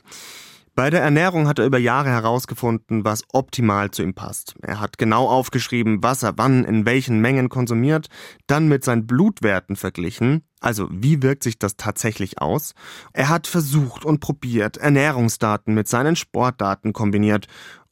Bei 0.74 0.90
der 0.90 1.02
Ernährung 1.02 1.48
hat 1.48 1.58
er 1.58 1.66
über 1.66 1.78
Jahre 1.78 2.10
herausgefunden, 2.10 3.04
was 3.04 3.24
optimal 3.32 3.90
zu 3.90 4.04
ihm 4.04 4.14
passt. 4.14 4.54
Er 4.62 4.78
hat 4.78 4.96
genau 4.96 5.26
aufgeschrieben, 5.26 6.04
was 6.04 6.22
er 6.22 6.38
wann 6.38 6.64
in 6.64 6.86
welchen 6.86 7.20
Mengen 7.20 7.48
konsumiert, 7.48 8.06
dann 8.46 8.68
mit 8.68 8.84
seinen 8.84 9.04
Blutwerten 9.04 9.74
verglichen, 9.74 10.44
also 10.60 10.88
wie 10.90 11.22
wirkt 11.22 11.42
sich 11.42 11.58
das 11.58 11.76
tatsächlich 11.76 12.40
aus. 12.40 12.74
Er 13.12 13.28
hat 13.28 13.46
versucht 13.46 14.04
und 14.04 14.20
probiert, 14.20 14.76
Ernährungsdaten 14.76 15.74
mit 15.74 15.88
seinen 15.88 16.16
Sportdaten 16.16 16.92
kombiniert 16.92 17.46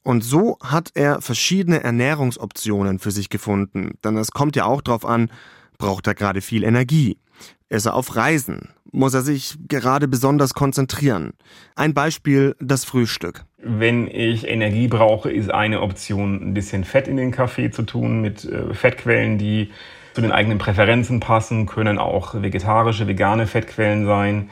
und 0.07 0.23
so 0.23 0.57
hat 0.63 0.91
er 0.93 1.21
verschiedene 1.21 1.83
Ernährungsoptionen 1.83 2.99
für 2.99 3.11
sich 3.11 3.29
gefunden. 3.29 3.97
Denn 4.05 4.15
es 4.15 4.31
kommt 4.31 4.55
ja 4.55 4.63
auch 4.63 4.79
darauf 4.79 5.03
an, 5.03 5.29
braucht 5.77 6.07
er 6.07 6.15
gerade 6.15 6.39
viel 6.39 6.63
Energie? 6.63 7.17
Ist 7.67 7.87
er 7.87 7.93
auf 7.93 8.15
Reisen? 8.15 8.69
Muss 8.93 9.13
er 9.13 9.21
sich 9.21 9.57
gerade 9.67 10.07
besonders 10.07 10.53
konzentrieren? 10.53 11.33
Ein 11.75 11.93
Beispiel, 11.93 12.55
das 12.61 12.85
Frühstück. 12.85 13.43
Wenn 13.57 14.07
ich 14.07 14.47
Energie 14.47 14.87
brauche, 14.87 15.29
ist 15.29 15.51
eine 15.51 15.81
Option, 15.81 16.41
ein 16.41 16.53
bisschen 16.53 16.85
Fett 16.85 17.09
in 17.09 17.17
den 17.17 17.31
Kaffee 17.31 17.69
zu 17.69 17.83
tun 17.83 18.21
mit 18.21 18.45
äh, 18.45 18.73
Fettquellen, 18.73 19.37
die 19.37 19.71
zu 20.17 20.21
den 20.21 20.31
eigenen 20.31 20.57
Präferenzen 20.57 21.19
passen, 21.19 21.67
können 21.67 21.99
auch 21.99 22.33
vegetarische, 22.33 23.05
vegane 23.05 23.45
Fettquellen 23.45 24.07
sein. 24.07 24.49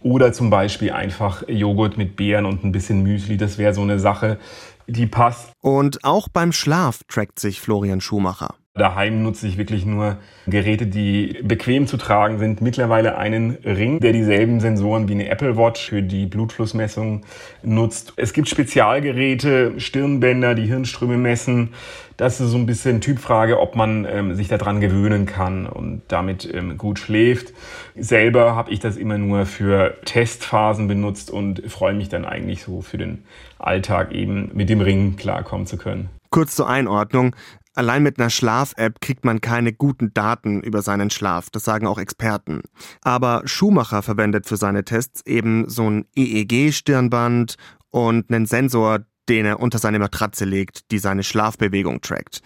Oder 0.00 0.32
zum 0.32 0.48
Beispiel 0.48 0.92
einfach 0.92 1.42
Joghurt 1.48 1.98
mit 1.98 2.14
Beeren 2.14 2.46
und 2.46 2.62
ein 2.62 2.70
bisschen 2.70 3.02
Müsli. 3.02 3.36
Das 3.36 3.58
wäre 3.58 3.74
so 3.74 3.82
eine 3.82 3.98
Sache, 3.98 4.38
die 4.86 5.06
passt. 5.06 5.50
Und 5.60 6.04
auch 6.04 6.28
beim 6.28 6.52
Schlaf 6.52 7.00
trackt 7.08 7.40
sich 7.40 7.60
Florian 7.60 8.00
Schumacher. 8.00 8.54
Daheim 8.78 9.22
nutze 9.22 9.46
ich 9.46 9.58
wirklich 9.58 9.84
nur 9.84 10.16
Geräte, 10.46 10.86
die 10.86 11.38
bequem 11.42 11.86
zu 11.86 11.96
tragen 11.96 12.38
sind. 12.38 12.60
Mittlerweile 12.60 13.18
einen 13.18 13.58
Ring, 13.64 14.00
der 14.00 14.12
dieselben 14.12 14.60
Sensoren 14.60 15.08
wie 15.08 15.12
eine 15.12 15.28
Apple 15.28 15.56
Watch 15.56 15.88
für 15.88 16.02
die 16.02 16.26
Blutflussmessung 16.26 17.24
nutzt. 17.62 18.14
Es 18.16 18.32
gibt 18.32 18.48
Spezialgeräte, 18.48 19.78
Stirnbänder, 19.78 20.54
die 20.54 20.66
Hirnströme 20.66 21.18
messen. 21.18 21.70
Das 22.16 22.40
ist 22.40 22.50
so 22.50 22.56
ein 22.56 22.66
bisschen 22.66 23.00
Typfrage, 23.00 23.60
ob 23.60 23.76
man 23.76 24.04
ähm, 24.04 24.34
sich 24.34 24.48
daran 24.48 24.80
gewöhnen 24.80 25.24
kann 25.24 25.66
und 25.66 26.02
damit 26.08 26.52
ähm, 26.52 26.76
gut 26.76 26.98
schläft. 26.98 27.52
Selber 27.96 28.56
habe 28.56 28.72
ich 28.72 28.80
das 28.80 28.96
immer 28.96 29.18
nur 29.18 29.46
für 29.46 29.96
Testphasen 30.04 30.88
benutzt 30.88 31.30
und 31.30 31.62
freue 31.70 31.94
mich 31.94 32.08
dann 32.08 32.24
eigentlich 32.24 32.64
so 32.64 32.80
für 32.80 32.98
den 32.98 33.24
Alltag 33.58 34.12
eben 34.12 34.50
mit 34.52 34.68
dem 34.68 34.80
Ring 34.80 35.16
klarkommen 35.16 35.66
zu 35.66 35.76
können. 35.76 36.10
Kurz 36.30 36.56
zur 36.56 36.68
Einordnung. 36.68 37.34
Allein 37.78 38.02
mit 38.02 38.18
einer 38.18 38.28
Schlaf-App 38.28 39.00
kriegt 39.00 39.24
man 39.24 39.40
keine 39.40 39.72
guten 39.72 40.12
Daten 40.12 40.62
über 40.62 40.82
seinen 40.82 41.10
Schlaf, 41.10 41.48
das 41.48 41.62
sagen 41.62 41.86
auch 41.86 41.98
Experten. 41.98 42.62
Aber 43.02 43.42
Schumacher 43.44 44.02
verwendet 44.02 44.46
für 44.46 44.56
seine 44.56 44.84
Tests 44.84 45.24
eben 45.26 45.68
so 45.68 45.88
ein 45.88 46.04
EEG-Stirnband 46.16 47.54
und 47.90 48.32
einen 48.32 48.46
Sensor, 48.46 49.04
den 49.28 49.46
er 49.46 49.60
unter 49.60 49.78
seine 49.78 50.00
Matratze 50.00 50.44
legt, 50.44 50.90
die 50.90 50.98
seine 50.98 51.22
Schlafbewegung 51.22 52.00
trackt. 52.00 52.42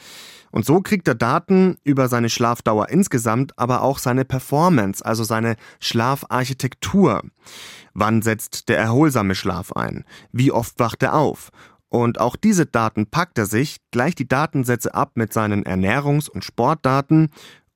Und 0.50 0.66
so 0.66 0.82
kriegt 0.82 1.08
er 1.08 1.14
Daten 1.14 1.78
über 1.82 2.08
seine 2.08 2.28
Schlafdauer 2.28 2.90
insgesamt, 2.90 3.58
aber 3.58 3.80
auch 3.80 3.98
seine 3.98 4.26
Performance, 4.26 5.02
also 5.02 5.24
seine 5.24 5.56
Schlafarchitektur. 5.80 7.22
Wann 7.94 8.20
setzt 8.20 8.68
der 8.68 8.76
erholsame 8.76 9.34
Schlaf 9.34 9.72
ein? 9.72 10.04
Wie 10.30 10.52
oft 10.52 10.78
wacht 10.78 11.02
er 11.02 11.14
auf? 11.14 11.50
Und 11.92 12.18
auch 12.18 12.37
diese 12.37 12.64
Daten 12.64 13.04
packt 13.04 13.37
er 13.37 13.44
sich, 13.44 13.76
gleicht 13.90 14.18
die 14.18 14.26
Datensätze 14.26 14.94
ab 14.94 15.11
mit 15.14 15.34
seinen 15.34 15.62
Ernährungs- 15.64 16.30
und 16.30 16.42
Sportdaten 16.42 17.28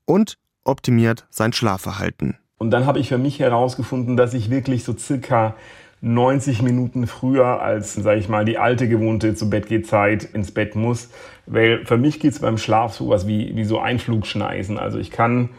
und 0.06 0.38
optimiert 0.64 1.26
sein 1.28 1.52
Schlafverhalten. 1.52 2.38
Und 2.56 2.70
dann 2.70 2.87
habe 2.87 2.99
ich 2.99 3.11
für 3.11 3.18
mich 3.18 3.40
herausgefunden, 3.40 4.16
dass 4.16 4.32
ich 4.32 4.49
wirklich 4.49 4.85
so 4.85 4.96
circa 4.96 5.54
90 6.00 6.62
Minuten 6.62 7.06
früher 7.06 7.61
als, 7.61 7.92
sage 7.92 8.18
ich 8.18 8.30
mal, 8.30 8.46
die 8.46 8.56
alte 8.56 8.88
gewohnte 8.88 9.35
zu 9.35 9.50
Bett 9.50 9.68
geht 9.68 9.87
Zeit 9.87 10.25
ins 10.25 10.50
Bett 10.50 10.76
muss. 10.76 11.11
Weil 11.44 11.85
für 11.85 11.99
mich 11.99 12.18
geht 12.18 12.32
es 12.32 12.38
beim 12.38 12.56
Schlaf 12.56 12.94
sowas 12.94 13.26
wie, 13.26 13.54
wie 13.54 13.64
so 13.64 13.80
Einflugschneisen. 13.80 14.78
Also 14.78 14.99
ich 14.99 15.11
kann 15.11 15.50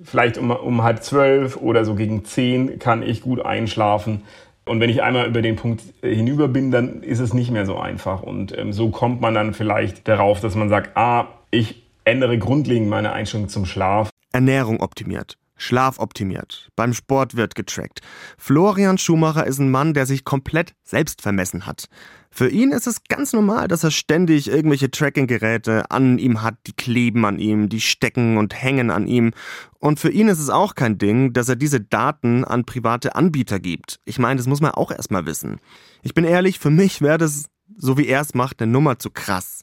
vielleicht 0.00 0.38
um, 0.38 0.52
um 0.52 0.84
halb 0.84 1.02
zwölf 1.02 1.56
oder 1.56 1.84
so 1.84 1.96
gegen 1.96 2.24
zehn 2.24 2.78
kann 2.78 3.02
ich 3.02 3.22
gut 3.22 3.44
einschlafen. 3.44 4.22
Und 4.66 4.80
wenn 4.80 4.88
ich 4.90 5.02
einmal 5.02 5.26
über 5.26 5.42
den 5.42 5.56
Punkt 5.56 5.82
äh, 6.02 6.14
hinüber 6.14 6.48
bin, 6.48 6.70
dann 6.70 7.02
ist 7.02 7.20
es 7.20 7.34
nicht 7.34 7.50
mehr 7.50 7.66
so 7.66 7.76
einfach. 7.76 8.22
Und 8.22 8.56
ähm, 8.56 8.72
so 8.72 8.90
kommt 8.90 9.20
man 9.20 9.34
dann 9.34 9.54
vielleicht 9.54 10.08
darauf, 10.08 10.40
dass 10.40 10.54
man 10.54 10.68
sagt, 10.68 10.96
ah, 10.96 11.28
ich 11.50 11.82
ändere 12.04 12.38
grundlegend 12.38 12.88
meine 12.88 13.12
Einstellung 13.12 13.48
zum 13.48 13.66
Schlaf. 13.66 14.10
Ernährung 14.32 14.80
optimiert. 14.80 15.36
Schlaf 15.56 15.98
optimiert. 15.98 16.68
Beim 16.76 16.92
Sport 16.92 17.36
wird 17.36 17.54
getrackt. 17.54 18.00
Florian 18.38 18.98
Schumacher 18.98 19.46
ist 19.46 19.58
ein 19.58 19.70
Mann, 19.70 19.94
der 19.94 20.06
sich 20.06 20.24
komplett 20.24 20.74
selbst 20.82 21.22
vermessen 21.22 21.66
hat. 21.66 21.88
Für 22.30 22.48
ihn 22.48 22.72
ist 22.72 22.88
es 22.88 23.04
ganz 23.04 23.32
normal, 23.32 23.68
dass 23.68 23.84
er 23.84 23.92
ständig 23.92 24.48
irgendwelche 24.48 24.90
Tracking-Geräte 24.90 25.88
an 25.92 26.18
ihm 26.18 26.42
hat, 26.42 26.56
die 26.66 26.72
kleben 26.72 27.24
an 27.24 27.38
ihm, 27.38 27.68
die 27.68 27.80
stecken 27.80 28.38
und 28.38 28.60
hängen 28.60 28.90
an 28.90 29.06
ihm. 29.06 29.32
Und 29.78 30.00
für 30.00 30.10
ihn 30.10 30.26
ist 30.26 30.40
es 30.40 30.50
auch 30.50 30.74
kein 30.74 30.98
Ding, 30.98 31.32
dass 31.32 31.48
er 31.48 31.54
diese 31.54 31.80
Daten 31.80 32.44
an 32.44 32.64
private 32.64 33.14
Anbieter 33.14 33.60
gibt. 33.60 34.00
Ich 34.04 34.18
meine, 34.18 34.38
das 34.38 34.48
muss 34.48 34.60
man 34.60 34.72
auch 34.72 34.90
erstmal 34.90 35.26
wissen. 35.26 35.60
Ich 36.02 36.12
bin 36.12 36.24
ehrlich, 36.24 36.58
für 36.58 36.70
mich 36.70 37.00
wäre 37.00 37.18
das, 37.18 37.44
so 37.76 37.96
wie 37.98 38.08
er 38.08 38.20
es 38.20 38.34
macht, 38.34 38.60
eine 38.60 38.72
Nummer 38.72 38.98
zu 38.98 39.10
krass. 39.10 39.62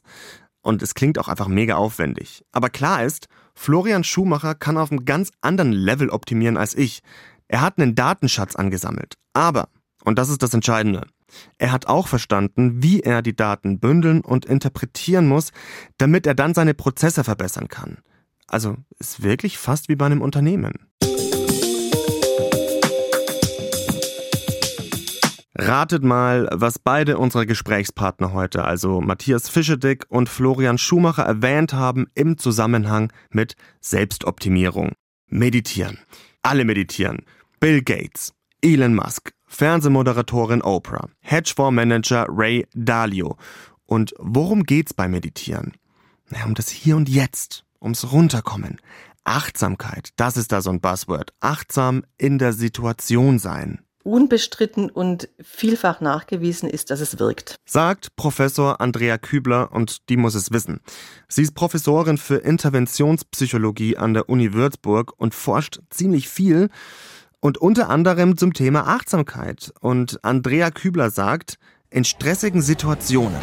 Und 0.62 0.80
es 0.82 0.94
klingt 0.94 1.18
auch 1.18 1.28
einfach 1.28 1.48
mega 1.48 1.74
aufwendig. 1.74 2.42
Aber 2.52 2.70
klar 2.70 3.04
ist, 3.04 3.28
Florian 3.54 4.04
Schumacher 4.04 4.54
kann 4.54 4.78
auf 4.78 4.90
einem 4.90 5.04
ganz 5.04 5.30
anderen 5.40 5.72
Level 5.72 6.10
optimieren 6.10 6.56
als 6.56 6.74
ich. 6.74 7.02
Er 7.48 7.60
hat 7.60 7.78
einen 7.78 7.94
Datenschatz 7.94 8.56
angesammelt. 8.56 9.14
Aber, 9.32 9.68
und 10.04 10.18
das 10.18 10.28
ist 10.28 10.42
das 10.42 10.54
Entscheidende, 10.54 11.06
er 11.58 11.72
hat 11.72 11.86
auch 11.86 12.08
verstanden, 12.08 12.82
wie 12.82 13.00
er 13.00 13.22
die 13.22 13.36
Daten 13.36 13.78
bündeln 13.78 14.20
und 14.20 14.44
interpretieren 14.44 15.28
muss, 15.28 15.52
damit 15.98 16.26
er 16.26 16.34
dann 16.34 16.54
seine 16.54 16.74
Prozesse 16.74 17.24
verbessern 17.24 17.68
kann. 17.68 17.98
Also 18.46 18.76
ist 18.98 19.22
wirklich 19.22 19.58
fast 19.58 19.88
wie 19.88 19.96
bei 19.96 20.06
einem 20.06 20.20
Unternehmen. 20.20 20.88
Ratet 25.54 26.02
mal, 26.02 26.48
was 26.50 26.78
beide 26.78 27.18
unsere 27.18 27.44
Gesprächspartner 27.44 28.32
heute, 28.32 28.64
also 28.64 29.02
Matthias 29.02 29.50
Fischedick 29.50 30.06
und 30.08 30.30
Florian 30.30 30.78
Schumacher, 30.78 31.24
erwähnt 31.24 31.74
haben 31.74 32.06
im 32.14 32.38
Zusammenhang 32.38 33.12
mit 33.30 33.54
Selbstoptimierung. 33.80 34.92
Meditieren. 35.26 35.98
Alle 36.40 36.64
meditieren. 36.64 37.26
Bill 37.60 37.82
Gates, 37.82 38.32
Elon 38.62 38.94
Musk, 38.94 39.34
Fernsehmoderatorin 39.46 40.62
Oprah, 40.62 41.08
Hedgefondsmanager 41.20 42.26
Ray 42.30 42.66
Dalio. 42.74 43.36
Und 43.84 44.14
worum 44.18 44.64
geht's 44.64 44.94
beim 44.94 45.10
Meditieren? 45.10 45.72
Na, 46.30 46.46
um 46.46 46.54
das 46.54 46.70
Hier 46.70 46.96
und 46.96 47.10
Jetzt, 47.10 47.64
ums 47.78 48.10
Runterkommen. 48.10 48.80
Achtsamkeit, 49.24 50.10
das 50.16 50.38
ist 50.38 50.50
da 50.50 50.62
so 50.62 50.70
ein 50.70 50.80
Buzzword. 50.80 51.34
Achtsam 51.40 52.04
in 52.16 52.38
der 52.38 52.54
Situation 52.54 53.38
sein 53.38 53.84
unbestritten 54.04 54.90
und 54.90 55.28
vielfach 55.40 56.00
nachgewiesen 56.00 56.68
ist, 56.68 56.90
dass 56.90 57.00
es 57.00 57.18
wirkt. 57.18 57.56
Sagt 57.64 58.16
Professor 58.16 58.80
Andrea 58.80 59.18
Kübler 59.18 59.72
und 59.72 60.08
die 60.08 60.16
muss 60.16 60.34
es 60.34 60.50
wissen. 60.50 60.80
Sie 61.28 61.42
ist 61.42 61.54
Professorin 61.54 62.18
für 62.18 62.36
Interventionspsychologie 62.36 63.96
an 63.96 64.14
der 64.14 64.28
Uni 64.28 64.52
Würzburg 64.52 65.12
und 65.16 65.34
forscht 65.34 65.80
ziemlich 65.90 66.28
viel 66.28 66.68
und 67.40 67.58
unter 67.58 67.88
anderem 67.88 68.36
zum 68.36 68.52
Thema 68.52 68.86
Achtsamkeit. 68.86 69.72
Und 69.80 70.24
Andrea 70.24 70.70
Kübler 70.70 71.10
sagt, 71.10 71.58
in 71.90 72.04
stressigen 72.04 72.62
Situationen, 72.62 73.40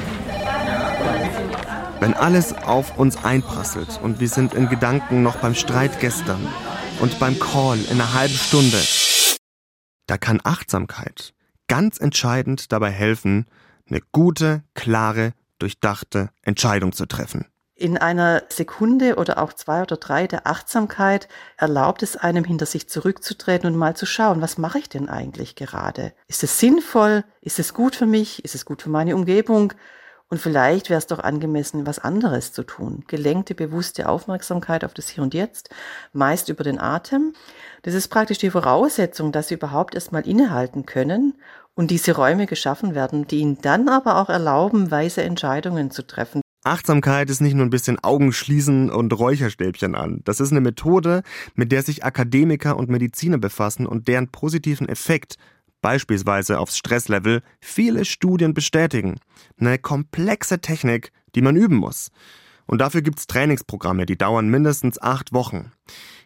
wenn 1.99 2.13
alles 2.13 2.53
auf 2.53 2.97
uns 2.97 3.23
einprasselt 3.23 3.99
und 4.01 4.19
wir 4.19 4.29
sind 4.29 4.53
in 4.53 4.69
Gedanken 4.69 5.21
noch 5.21 5.35
beim 5.37 5.53
Streit 5.53 5.99
gestern 5.99 6.47
und 7.01 7.19
beim 7.19 7.37
Call 7.39 7.77
in 7.77 7.99
einer 7.99 8.13
halben 8.13 8.33
Stunde, 8.33 8.77
da 10.09 10.17
kann 10.17 10.41
Achtsamkeit 10.43 11.33
ganz 11.67 11.99
entscheidend 11.99 12.71
dabei 12.71 12.89
helfen, 12.89 13.45
eine 13.87 14.01
gute, 14.11 14.63
klare, 14.73 15.33
durchdachte 15.59 16.31
Entscheidung 16.41 16.93
zu 16.93 17.05
treffen. 17.05 17.45
In 17.75 17.97
einer 17.97 18.43
Sekunde 18.49 19.15
oder 19.15 19.37
auch 19.37 19.53
zwei 19.53 19.83
oder 19.83 19.95
drei 19.95 20.27
der 20.27 20.47
Achtsamkeit 20.47 21.29
erlaubt 21.55 22.03
es 22.03 22.17
einem, 22.17 22.43
hinter 22.43 22.65
sich 22.65 22.89
zurückzutreten 22.89 23.71
und 23.71 23.77
mal 23.77 23.95
zu 23.95 24.05
schauen, 24.05 24.41
was 24.41 24.57
mache 24.57 24.79
ich 24.79 24.89
denn 24.89 25.07
eigentlich 25.07 25.55
gerade? 25.55 26.11
Ist 26.27 26.43
es 26.43 26.59
sinnvoll? 26.59 27.23
Ist 27.39 27.59
es 27.59 27.73
gut 27.73 27.95
für 27.95 28.05
mich? 28.05 28.43
Ist 28.43 28.55
es 28.55 28.65
gut 28.65 28.81
für 28.81 28.89
meine 28.89 29.15
Umgebung? 29.15 29.73
Und 30.31 30.39
vielleicht 30.39 30.91
wäre 30.91 30.99
es 30.99 31.07
doch 31.07 31.19
angemessen, 31.19 31.87
was 31.87 31.97
anderes 31.97 32.53
zu 32.53 32.63
tun. 32.63 33.03
Gelenkte, 33.07 33.55
bewusste 33.55 34.07
Aufmerksamkeit 34.07 34.85
auf 34.85 34.93
das 34.93 35.09
Hier 35.09 35.23
und 35.23 35.33
Jetzt, 35.33 35.69
meist 36.13 36.49
über 36.49 36.63
den 36.63 36.79
Atem. 36.79 37.33
Das 37.81 37.95
ist 37.95 38.09
praktisch 38.09 38.37
die 38.37 38.51
Voraussetzung, 38.51 39.31
dass 39.31 39.47
sie 39.47 39.55
überhaupt 39.55 39.95
erstmal 39.95 40.27
innehalten 40.27 40.85
können 40.85 41.33
und 41.73 41.89
diese 41.89 42.15
Räume 42.15 42.45
geschaffen 42.45 42.93
werden, 42.93 43.25
die 43.25 43.39
ihnen 43.39 43.57
dann 43.61 43.89
aber 43.89 44.17
auch 44.17 44.29
erlauben, 44.29 44.91
weise 44.91 45.23
Entscheidungen 45.23 45.89
zu 45.89 46.05
treffen. 46.05 46.41
Achtsamkeit 46.63 47.29
ist 47.29 47.41
nicht 47.41 47.55
nur 47.55 47.65
ein 47.65 47.71
bisschen 47.71 47.97
Augen 48.03 48.31
schließen 48.33 48.91
und 48.91 49.17
Räucherstäbchen 49.17 49.95
an. 49.95 50.21
Das 50.25 50.41
ist 50.41 50.51
eine 50.51 50.61
Methode, 50.61 51.23
mit 51.55 51.71
der 51.71 51.81
sich 51.81 52.03
Akademiker 52.03 52.77
und 52.77 52.89
Mediziner 52.89 53.37
befassen 53.37 53.87
und 53.87 54.07
deren 54.07 54.27
positiven 54.27 54.89
Effekt 54.89 55.37
beispielsweise 55.81 56.59
aufs 56.59 56.77
Stresslevel, 56.77 57.41
viele 57.59 58.05
Studien 58.05 58.53
bestätigen. 58.53 59.19
Eine 59.59 59.77
komplexe 59.77 60.59
Technik, 60.59 61.11
die 61.35 61.41
man 61.41 61.55
üben 61.55 61.77
muss. 61.77 62.11
Und 62.65 62.79
dafür 62.79 63.01
gibt's 63.01 63.27
Trainingsprogramme, 63.27 64.05
die 64.05 64.17
dauern 64.17 64.49
mindestens 64.49 65.01
acht 65.01 65.33
Wochen. 65.33 65.71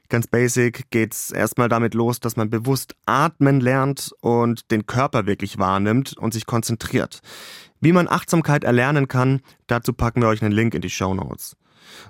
Ganz 0.09 0.27
basic 0.27 0.91
geht's 0.91 1.31
erstmal 1.31 1.69
damit 1.69 1.93
los, 1.93 2.19
dass 2.19 2.35
man 2.35 2.49
bewusst 2.49 2.95
atmen 3.05 3.61
lernt 3.61 4.13
und 4.21 4.69
den 4.69 4.85
Körper 4.85 5.25
wirklich 5.25 5.57
wahrnimmt 5.57 6.17
und 6.17 6.33
sich 6.33 6.45
konzentriert. 6.45 7.21
Wie 7.79 7.93
man 7.93 8.07
Achtsamkeit 8.07 8.63
erlernen 8.63 9.07
kann, 9.07 9.41
dazu 9.67 9.93
packen 9.93 10.21
wir 10.21 10.27
euch 10.27 10.41
einen 10.41 10.51
Link 10.51 10.75
in 10.75 10.81
die 10.81 10.89
Show 10.89 11.13
Notes. 11.13 11.55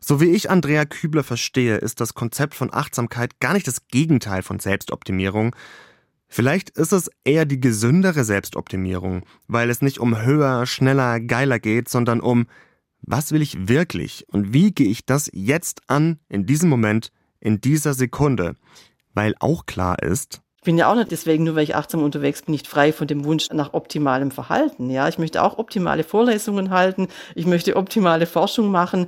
So 0.02 0.20
wie 0.20 0.32
ich 0.32 0.50
Andrea 0.50 0.86
Kübler 0.86 1.24
verstehe, 1.24 1.78
ist 1.78 2.02
das 2.02 2.14
Konzept 2.14 2.56
von 2.56 2.74
Achtsamkeit 2.74 3.40
gar 3.40 3.54
nicht 3.54 3.68
das 3.68 3.88
Gegenteil 3.88 4.44
von 4.44 4.60
Selbstoptimierung. 4.60 5.56
Vielleicht 6.36 6.72
ist 6.72 6.94
es 6.94 7.12
eher 7.24 7.46
die 7.46 7.60
gesündere 7.60 8.24
Selbstoptimierung, 8.24 9.24
weil 9.48 9.70
es 9.70 9.84
nicht 9.84 10.00
um 10.00 10.20
höher, 10.20 10.66
schneller, 10.66 11.20
geiler 11.20 11.60
geht, 11.60 11.90
sondern 11.90 12.22
um 12.22 12.48
was 13.04 13.32
will 13.34 13.44
ich 13.44 13.68
wirklich 13.68 14.26
und 14.30 14.52
wie 14.52 14.72
gehe 14.72 14.88
ich 14.88 15.06
das 15.06 15.30
jetzt 15.32 15.82
an, 15.86 16.18
in 16.30 16.48
diesem 16.48 16.72
Moment, 16.72 17.12
in 17.40 17.62
dieser 17.62 17.94
Sekunde? 17.94 18.56
Weil 19.14 19.36
auch 19.42 19.68
klar 19.68 20.02
ist, 20.02 20.42
ich 20.58 20.64
bin 20.64 20.80
ja 20.80 20.92
auch 20.92 20.96
nicht 20.96 21.12
deswegen, 21.12 21.44
nur 21.44 21.54
weil 21.54 21.66
ich 21.66 21.76
achtsam 21.76 22.02
unterwegs 22.02 22.42
bin, 22.42 22.54
nicht 22.54 22.66
frei 22.66 22.94
von 22.94 23.06
dem 23.06 23.26
Wunsch 23.26 23.50
nach 23.52 23.74
optimalem 23.74 24.32
Verhalten. 24.32 24.90
Ja, 24.90 25.08
ich 25.08 25.20
möchte 25.20 25.44
auch 25.44 25.60
optimale 25.60 26.04
Vorlesungen 26.04 26.72
halten. 26.72 27.10
Ich 27.36 27.46
möchte 27.46 27.76
optimale 27.76 28.26
Forschung 28.26 28.72
machen. 28.72 29.06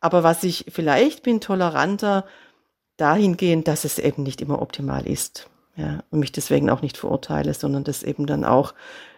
Aber 0.00 0.24
was 0.24 0.42
ich 0.42 0.64
vielleicht 0.70 1.22
bin, 1.22 1.40
toleranter 1.40 2.24
dahingehend, 2.96 3.68
dass 3.68 3.84
es 3.84 4.00
eben 4.00 4.24
nicht 4.24 4.40
immer 4.40 4.60
optimal 4.60 5.06
ist. 5.06 5.48
Ja, 5.76 6.04
und 6.10 6.20
mich 6.20 6.32
deswegen 6.32 6.70
auch 6.70 6.82
nicht 6.82 6.96
verurteile, 6.96 7.52
sondern 7.52 7.84
das 7.84 8.02
eben 8.02 8.26
dann 8.26 8.44
auch 8.44 8.74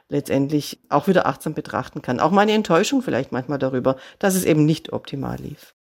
letztendlich 0.08 0.78
auch 0.88 1.06
wieder 1.06 1.26
achtsam 1.26 1.54
betrachten 1.54 2.00
kann. 2.00 2.20
Auch 2.20 2.30
meine 2.30 2.52
Enttäuschung 2.52 3.02
vielleicht 3.02 3.32
manchmal 3.32 3.58
darüber, 3.58 3.96
dass 4.18 4.34
es 4.34 4.44
eben 4.44 4.64
nicht 4.64 4.92
optimal 4.92 5.36
lief. 5.38 5.74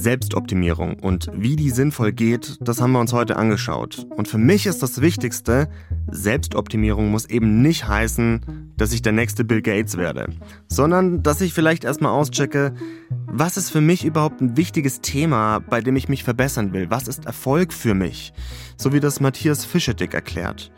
Selbstoptimierung 0.00 0.94
und 0.94 1.30
wie 1.34 1.56
die 1.56 1.70
sinnvoll 1.70 2.12
geht, 2.12 2.56
das 2.60 2.80
haben 2.80 2.92
wir 2.92 3.00
uns 3.00 3.12
heute 3.12 3.36
angeschaut. 3.36 4.06
Und 4.16 4.26
für 4.26 4.38
mich 4.38 4.66
ist 4.66 4.82
das 4.82 5.00
Wichtigste, 5.00 5.68
Selbstoptimierung 6.10 7.10
muss 7.10 7.26
eben 7.26 7.62
nicht 7.62 7.86
heißen, 7.86 8.72
dass 8.76 8.92
ich 8.92 9.02
der 9.02 9.12
nächste 9.12 9.44
Bill 9.44 9.62
Gates 9.62 9.96
werde, 9.96 10.28
sondern 10.68 11.22
dass 11.22 11.40
ich 11.40 11.52
vielleicht 11.52 11.84
erstmal 11.84 12.12
auschecke, 12.12 12.74
was 13.26 13.56
ist 13.56 13.70
für 13.70 13.80
mich 13.80 14.04
überhaupt 14.04 14.40
ein 14.40 14.56
wichtiges 14.56 15.00
Thema, 15.00 15.60
bei 15.60 15.80
dem 15.80 15.96
ich 15.96 16.08
mich 16.08 16.24
verbessern 16.24 16.72
will? 16.72 16.90
Was 16.90 17.06
ist 17.06 17.26
Erfolg 17.26 17.72
für 17.72 17.94
mich? 17.94 18.32
So 18.76 18.92
wie 18.92 19.00
das 19.00 19.20
Matthias 19.20 19.64
Fischedick 19.64 20.14
erklärt. 20.14 20.72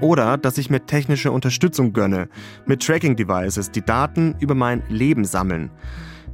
Oder 0.00 0.36
dass 0.36 0.58
ich 0.58 0.68
mir 0.68 0.84
technische 0.84 1.32
Unterstützung 1.32 1.92
gönne, 1.92 2.28
mit 2.66 2.84
Tracking-Devices, 2.84 3.70
die 3.70 3.82
Daten 3.84 4.34
über 4.40 4.54
mein 4.54 4.82
Leben 4.88 5.24
sammeln. 5.24 5.70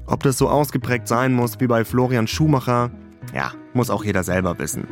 Ob 0.06 0.22
das 0.22 0.38
so 0.38 0.48
ausgeprägt 0.48 1.08
sein 1.08 1.32
muss 1.32 1.60
wie 1.60 1.66
bei 1.66 1.84
Florian 1.84 2.26
Schumacher, 2.26 2.90
ja, 3.34 3.52
muss 3.72 3.90
auch 3.90 4.04
jeder 4.04 4.24
selber 4.24 4.58
wissen. 4.58 4.86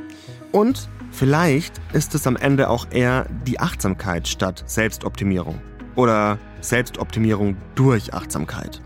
Und 0.53 0.89
vielleicht 1.11 1.81
ist 1.93 2.15
es 2.15 2.27
am 2.27 2.37
Ende 2.37 2.71
auch 2.71 2.87
eher 2.91 3.27
die 3.47 3.61
Achtsamkeit 3.61 4.29
statt 4.29 4.63
Selbstoptimierung. 4.67 5.61
Oder 5.97 6.39
Selbstoptimierung 6.61 7.57
durch 7.75 8.15
Achtsamkeit. 8.15 8.81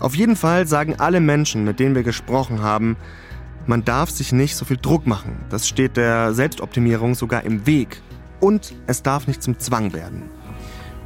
Auf 0.00 0.14
jeden 0.14 0.36
Fall 0.36 0.66
sagen 0.66 0.96
alle 0.98 1.20
Menschen, 1.20 1.64
mit 1.64 1.78
denen 1.78 1.94
wir 1.94 2.02
gesprochen 2.02 2.62
haben, 2.62 2.96
man 3.66 3.84
darf 3.84 4.10
sich 4.10 4.32
nicht 4.32 4.56
so 4.56 4.64
viel 4.64 4.78
Druck 4.78 5.06
machen. 5.06 5.36
Das 5.50 5.68
steht 5.68 5.96
der 5.96 6.34
Selbstoptimierung 6.34 7.14
sogar 7.14 7.44
im 7.44 7.66
Weg. 7.66 8.02
Und 8.40 8.74
es 8.86 9.02
darf 9.02 9.26
nicht 9.26 9.42
zum 9.42 9.58
Zwang 9.58 9.92
werden. 9.92 10.30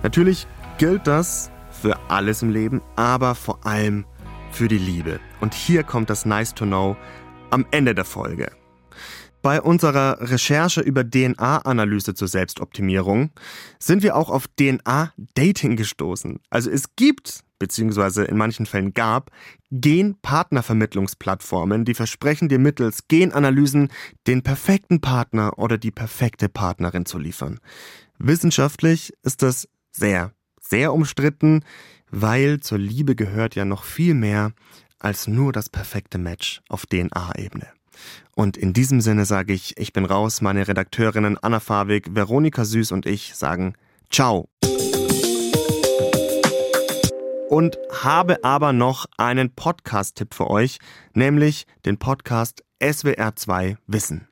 Natürlich 0.03 0.47
gilt 0.79 1.07
das 1.07 1.51
für 1.71 1.99
alles 2.09 2.43
im 2.43 2.51
Leben, 2.51 2.81
aber 2.97 3.35
vor 3.35 3.67
allem 3.67 4.07
für 4.55 4.69
die 4.69 4.79
Liebe. 4.79 5.21
Und 5.41 5.53
hier 5.53 5.83
kommt 5.83 6.09
das 6.11 6.25
Nice 6.25 6.55
to 6.55 6.65
Know 6.65 6.97
am 7.51 7.67
Ende 7.73 7.95
der 7.95 8.05
Folge. 8.05 8.53
Bei 9.43 9.61
unserer 9.61 10.19
Recherche 10.21 10.81
über 10.81 11.05
DNA-Analyse 11.05 12.15
zur 12.15 12.29
Selbstoptimierung 12.29 13.31
sind 13.79 14.03
wir 14.03 14.17
auch 14.17 14.31
auf 14.31 14.47
DNA-Dating 14.49 15.77
gestoßen. 15.77 16.41
Also 16.49 16.71
es 16.71 16.97
gibt, 16.97 17.41
beziehungsweise 17.59 18.25
in 18.25 18.39
manchen 18.39 18.65
Fällen 18.65 18.95
gab, 18.95 19.31
Gen-Partnervermittlungsplattformen, 19.71 21.85
die 21.85 21.95
versprechen 21.95 22.49
dir 22.49 22.59
mittels 22.59 23.09
Genanalysen 23.09 23.91
den 24.27 24.43
perfekten 24.43 25.01
Partner 25.01 25.59
oder 25.59 25.79
die 25.79 25.91
perfekte 25.91 26.49
Partnerin 26.49 27.05
zu 27.05 27.19
liefern. 27.19 27.59
Wissenschaftlich 28.19 29.13
ist 29.25 29.43
das 29.43 29.69
sehr, 29.91 30.33
sehr 30.61 30.95
umstritten 30.95 31.65
weil 32.15 32.61
zur 32.61 32.79
Liebe 32.79 33.17
gehört 33.17 33.55
ja 33.55 33.65
noch 33.65 33.85
viel 33.85 34.15
mehr 34.15 34.53
als 34.99 35.27
nur 35.27 35.53
das 35.53 35.69
perfekte 35.69 36.19
Match 36.19 36.63
auf 36.69 36.87
DNA-Ebene. 36.87 37.67
Und 38.35 38.57
in 38.57 38.73
diesem 38.73 39.01
Sinne 39.01 39.25
sage 39.25 39.53
ich, 39.53 39.77
ich 39.79 39.93
bin 39.93 40.05
raus. 40.05 40.41
Meine 40.41 40.67
Redakteurinnen 40.67 41.39
Anna 41.39 41.61
Fawig, 41.61 42.15
Veronika 42.15 42.65
Süß 42.65 42.93
und 42.93 43.07
ich 43.07 43.35
sagen 43.35 43.75
Ciao. 44.11 44.49
Und 47.49 47.79
habe 47.93 48.43
aber 48.43 48.73
noch 48.73 49.07
einen 49.17 49.55
Podcast-Tipp 49.55 50.35
für 50.35 50.51
euch, 50.51 50.79
nämlich 51.13 51.67
den 51.85 51.99
Podcast 51.99 52.65
SWR2 52.81 53.77
Wissen. 53.87 54.29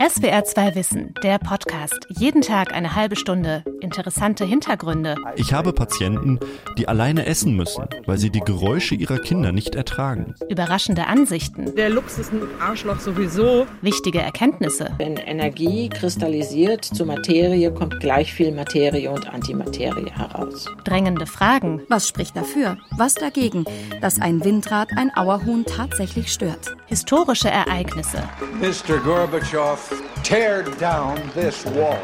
SWR 0.00 0.44
2 0.44 0.76
Wissen, 0.76 1.12
der 1.24 1.40
Podcast. 1.40 2.06
Jeden 2.08 2.40
Tag 2.40 2.72
eine 2.72 2.94
halbe 2.94 3.16
Stunde. 3.16 3.64
Interessante 3.80 4.44
Hintergründe. 4.44 5.16
Ich 5.34 5.52
habe 5.52 5.72
Patienten, 5.72 6.38
die 6.78 6.86
alleine 6.86 7.26
essen 7.26 7.56
müssen, 7.56 7.84
weil 8.06 8.16
sie 8.16 8.30
die 8.30 8.38
Geräusche 8.40 8.94
ihrer 8.94 9.18
Kinder 9.18 9.50
nicht 9.50 9.74
ertragen. 9.74 10.36
Überraschende 10.48 11.08
Ansichten. 11.08 11.74
Der 11.74 11.90
Lux 11.90 12.16
ist 12.16 12.32
ein 12.32 12.42
Arschloch 12.60 13.00
sowieso. 13.00 13.66
Wichtige 13.82 14.20
Erkenntnisse. 14.20 14.92
Wenn 14.98 15.16
Energie 15.16 15.88
kristallisiert 15.88 16.84
zu 16.84 17.04
Materie, 17.04 17.72
kommt 17.72 17.98
gleich 17.98 18.32
viel 18.32 18.52
Materie 18.52 19.10
und 19.10 19.28
Antimaterie 19.28 20.12
heraus. 20.12 20.66
Drängende 20.84 21.26
Fragen. 21.26 21.82
Was 21.88 22.06
spricht 22.06 22.36
dafür? 22.36 22.78
Was 22.96 23.14
dagegen, 23.14 23.64
dass 24.00 24.20
ein 24.20 24.44
Windrad 24.44 24.90
ein 24.96 25.10
Auerhuhn 25.16 25.64
tatsächlich 25.64 26.32
stört? 26.32 26.76
Historische 26.86 27.50
Ereignisse. 27.50 28.22
Mr. 28.60 28.98
Gorbatschow 28.98 29.87
Tear 30.22 30.62
down 30.78 31.16
this 31.34 31.64
wall. 31.64 31.98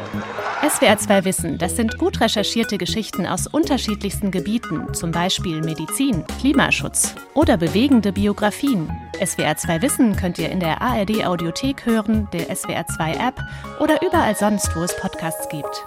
SWR 0.67 0.97
2 0.97 1.25
Wissen, 1.25 1.57
das 1.59 1.75
sind 1.75 1.97
gut 1.99 2.19
recherchierte 2.21 2.77
Geschichten 2.77 3.27
aus 3.27 3.45
unterschiedlichsten 3.45 4.31
Gebieten, 4.31 4.93
zum 4.93 5.11
Beispiel 5.11 5.61
Medizin, 5.61 6.25
Klimaschutz 6.39 7.13
oder 7.35 7.57
bewegende 7.57 8.11
Biografien. 8.11 8.89
SWR 9.23 9.57
2 9.57 9.81
Wissen 9.83 10.15
könnt 10.15 10.39
ihr 10.39 10.49
in 10.49 10.59
der 10.59 10.81
ARD 10.81 11.23
Audiothek 11.25 11.85
hören, 11.85 12.27
der 12.33 12.55
SWR 12.55 12.87
2 12.87 13.11
App 13.11 13.39
oder 13.79 14.01
überall 14.01 14.35
sonst, 14.35 14.75
wo 14.75 14.81
es 14.81 14.95
Podcasts 14.99 15.47
gibt. 15.49 15.85